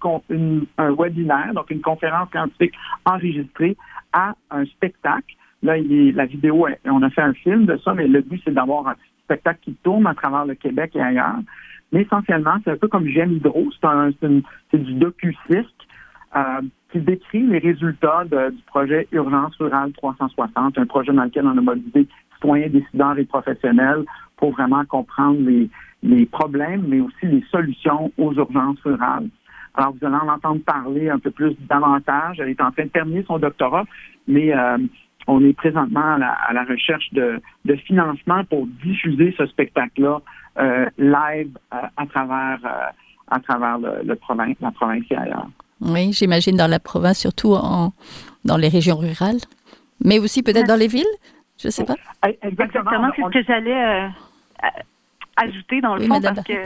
un 0.78 0.92
webinaire, 0.92 1.52
donc 1.54 1.70
une 1.70 1.80
conférence 1.80 2.30
scientifique 2.30 2.74
enregistrée 3.04 3.76
à 4.12 4.34
un 4.50 4.64
spectacle. 4.66 5.36
Là, 5.62 5.76
il 5.78 6.14
la 6.14 6.26
vidéo, 6.26 6.66
on 6.84 7.02
a 7.02 7.10
fait 7.10 7.22
un 7.22 7.32
film 7.34 7.66
de 7.66 7.76
ça, 7.78 7.94
mais 7.94 8.06
le 8.06 8.22
but, 8.22 8.40
c'est 8.44 8.54
d'avoir 8.54 8.88
un 8.88 8.96
spectacle 9.24 9.60
qui 9.62 9.74
tourne 9.82 10.06
à 10.06 10.14
travers 10.14 10.46
le 10.46 10.54
Québec 10.54 10.92
et 10.94 11.00
ailleurs. 11.00 11.38
Mais 11.92 12.02
essentiellement, 12.02 12.56
c'est 12.64 12.72
un 12.72 12.76
peu 12.76 12.88
comme 12.88 13.06
J'aime 13.06 13.32
Hydro, 13.32 13.68
c'est 13.80 14.78
du 14.78 14.94
docu-cirque. 14.94 15.86
Euh, 16.34 16.60
qui 16.92 17.00
décrit 17.00 17.42
les 17.42 17.58
résultats 17.58 18.24
du 18.24 18.62
projet 18.66 19.08
Urgence 19.10 19.56
rurale 19.58 19.92
360, 19.92 20.78
un 20.78 20.86
projet 20.86 21.12
dans 21.12 21.24
lequel 21.24 21.46
on 21.46 21.56
a 21.56 21.60
mobilisé 21.60 22.06
citoyens, 22.34 22.68
décideurs 22.68 23.18
et 23.18 23.24
professionnels 23.24 24.04
pour 24.36 24.52
vraiment 24.52 24.84
comprendre 24.84 25.40
les, 25.40 25.68
les 26.06 26.26
problèmes, 26.26 26.84
mais 26.88 27.00
aussi 27.00 27.26
les 27.26 27.44
solutions 27.50 28.12
aux 28.16 28.32
urgences 28.34 28.78
rurales. 28.84 29.28
Alors, 29.74 29.92
vous 29.92 30.06
allez 30.06 30.16
en 30.16 30.28
entendre 30.28 30.62
parler 30.62 31.10
un 31.10 31.18
peu 31.18 31.30
plus 31.30 31.54
davantage. 31.68 32.40
Elle 32.40 32.48
est 32.48 32.60
en 32.60 32.70
train 32.70 32.84
de 32.84 32.90
terminer 32.90 33.24
son 33.26 33.38
doctorat, 33.38 33.84
mais 34.26 34.56
euh, 34.56 34.78
on 35.26 35.44
est 35.44 35.52
présentement 35.52 36.16
à 36.18 36.52
la, 36.52 36.64
recherche 36.64 37.12
de, 37.12 37.40
de, 37.64 37.76
financement 37.76 38.42
pour 38.44 38.66
diffuser 38.84 39.34
ce 39.36 39.46
spectacle-là 39.46 40.20
euh, 40.58 40.86
live 40.96 41.58
euh, 41.74 41.78
à 41.96 42.06
travers, 42.06 42.92
à 43.28 43.40
travers 43.40 43.78
le, 43.78 44.06
le 44.06 44.16
province, 44.16 44.56
la 44.60 44.70
province 44.70 45.04
et 45.10 45.16
ailleurs. 45.16 45.48
Oui, 45.80 46.12
j'imagine 46.12 46.56
dans 46.56 46.70
la 46.70 46.78
province, 46.78 47.18
surtout 47.18 47.52
en, 47.52 47.92
dans 48.44 48.56
les 48.56 48.68
régions 48.68 48.96
rurales, 48.96 49.40
mais 50.02 50.18
aussi 50.18 50.42
peut-être 50.42 50.66
dans 50.66 50.78
les 50.78 50.88
villes, 50.88 51.04
je 51.58 51.68
ne 51.68 51.72
sais 51.72 51.84
pas. 51.84 51.96
Exactement, 52.42 53.10
c'est 53.14 53.22
ce 53.22 53.28
que 53.28 53.42
j'allais 53.42 53.84
euh, 53.84 54.08
ajouter 55.36 55.80
dans 55.80 55.96
le 55.96 56.06
fond, 56.06 56.20
parce 56.20 56.42
que 56.42 56.64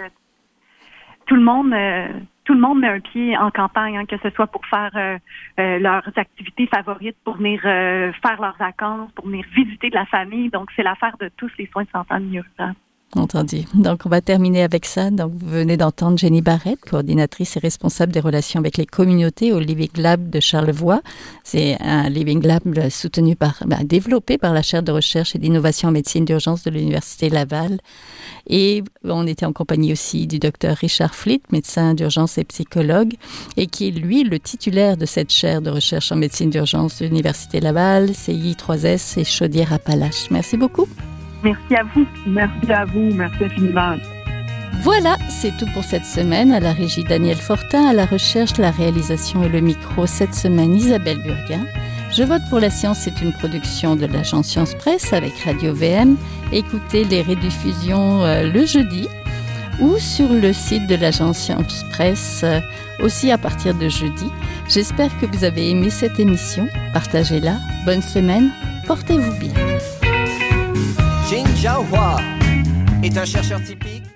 tout 1.26 1.36
le 1.36 1.42
monde... 1.42 1.72
Euh, 1.72 2.08
tout 2.44 2.54
le 2.54 2.60
monde 2.60 2.80
met 2.80 2.88
un 2.88 2.98
pied 2.98 3.36
en 3.36 3.52
campagne, 3.52 3.96
hein, 3.96 4.06
que 4.06 4.16
ce 4.18 4.30
soit 4.30 4.48
pour 4.48 4.66
faire 4.66 4.90
euh, 4.96 5.78
leurs 5.78 6.10
activités 6.16 6.66
favorites, 6.66 7.16
pour 7.22 7.36
venir 7.36 7.60
faire 7.60 8.40
leurs 8.40 8.56
vacances, 8.58 9.12
pour 9.12 9.26
venir 9.26 9.44
visiter 9.54 9.88
de 9.88 9.94
la 9.94 10.06
famille. 10.06 10.48
Donc, 10.50 10.68
c'est 10.74 10.82
l'affaire 10.82 11.16
de 11.20 11.30
tous 11.36 11.50
les 11.58 11.66
soins 11.66 11.84
de 11.84 11.90
santé 11.90 12.12
en 12.12 12.18
milieu 12.18 12.42
rural. 12.58 12.74
Entendu. 13.16 13.64
Donc, 13.74 14.02
on 14.06 14.08
va 14.08 14.20
terminer 14.20 14.62
avec 14.62 14.86
ça. 14.86 15.10
Donc, 15.10 15.32
vous 15.34 15.48
venez 15.48 15.76
d'entendre 15.76 16.16
Jenny 16.16 16.42
Barrett, 16.42 16.78
coordinatrice 16.80 17.56
et 17.56 17.58
responsable 17.58 18.12
des 18.12 18.20
relations 18.20 18.60
avec 18.60 18.76
les 18.76 18.86
communautés 18.86 19.52
au 19.52 19.58
Living 19.58 19.90
Lab 19.96 20.30
de 20.30 20.38
Charlevoix. 20.38 21.00
C'est 21.42 21.76
un 21.80 22.08
Living 22.08 22.40
Lab 22.46 22.62
soutenu 22.88 23.34
par, 23.34 23.64
ben, 23.66 23.82
développé 23.82 24.38
par 24.38 24.52
la 24.52 24.62
chaire 24.62 24.84
de 24.84 24.92
recherche 24.92 25.34
et 25.34 25.40
d'innovation 25.40 25.88
en 25.88 25.92
médecine 25.92 26.24
d'urgence 26.24 26.62
de 26.62 26.70
l'Université 26.70 27.30
Laval. 27.30 27.78
Et 28.46 28.84
on 29.02 29.26
était 29.26 29.46
en 29.46 29.52
compagnie 29.52 29.90
aussi 29.90 30.28
du 30.28 30.38
docteur 30.38 30.76
Richard 30.76 31.16
Fleet, 31.16 31.42
médecin 31.50 31.94
d'urgence 31.94 32.38
et 32.38 32.44
psychologue, 32.44 33.14
et 33.56 33.66
qui 33.66 33.88
est 33.88 33.90
lui 33.90 34.22
le 34.22 34.38
titulaire 34.38 34.96
de 34.96 35.06
cette 35.06 35.32
chaire 35.32 35.62
de 35.62 35.70
recherche 35.70 36.12
en 36.12 36.16
médecine 36.16 36.50
d'urgence 36.50 37.00
de 37.00 37.06
l'Université 37.06 37.58
Laval, 37.58 38.10
CI3S 38.10 39.18
et 39.18 39.24
Chaudière-Appalaches. 39.24 40.30
Merci 40.30 40.56
beaucoup. 40.56 40.86
Merci 41.42 41.74
à 41.74 41.82
vous. 41.82 42.06
Merci 42.26 42.72
à 42.72 42.84
vous. 42.84 43.10
Merci 43.14 43.44
infiniment. 43.44 43.96
Voilà, 44.82 45.16
c'est 45.28 45.56
tout 45.58 45.66
pour 45.74 45.84
cette 45.84 46.06
semaine. 46.06 46.52
À 46.52 46.60
la 46.60 46.72
régie 46.72 47.04
Daniel 47.04 47.36
Fortin, 47.36 47.86
à 47.88 47.92
la 47.92 48.06
recherche, 48.06 48.56
la 48.58 48.70
réalisation 48.70 49.42
et 49.44 49.48
le 49.48 49.60
micro 49.60 50.06
cette 50.06 50.34
semaine 50.34 50.74
Isabelle 50.74 51.22
Burguin. 51.22 51.66
Je 52.12 52.22
vote 52.24 52.42
pour 52.48 52.58
la 52.60 52.70
science, 52.70 52.98
c'est 53.00 53.20
une 53.20 53.32
production 53.32 53.94
de 53.94 54.06
l'agence 54.06 54.48
Science 54.48 54.74
Presse 54.74 55.12
avec 55.12 55.38
Radio 55.44 55.72
VM. 55.74 56.16
Écoutez 56.50 57.04
les 57.04 57.22
rediffusions 57.22 58.24
euh, 58.24 58.50
le 58.50 58.66
jeudi 58.66 59.06
ou 59.80 59.96
sur 59.98 60.28
le 60.32 60.52
site 60.52 60.86
de 60.88 60.96
l'agence 60.96 61.38
Science 61.38 61.84
Presse 61.90 62.40
euh, 62.42 62.60
aussi 63.00 63.30
à 63.30 63.38
partir 63.38 63.74
de 63.74 63.88
jeudi. 63.88 64.26
J'espère 64.68 65.16
que 65.20 65.26
vous 65.26 65.44
avez 65.44 65.70
aimé 65.70 65.90
cette 65.90 66.18
émission. 66.18 66.68
Partagez-la. 66.92 67.58
Bonne 67.84 68.02
semaine. 68.02 68.50
Portez-vous 68.86 69.38
bien. 69.38 69.69
Jin 71.30 71.46
Jiahua 71.54 72.16
est 73.04 73.16
un 73.16 73.24
chercheur 73.24 73.62
typique. 73.62 74.09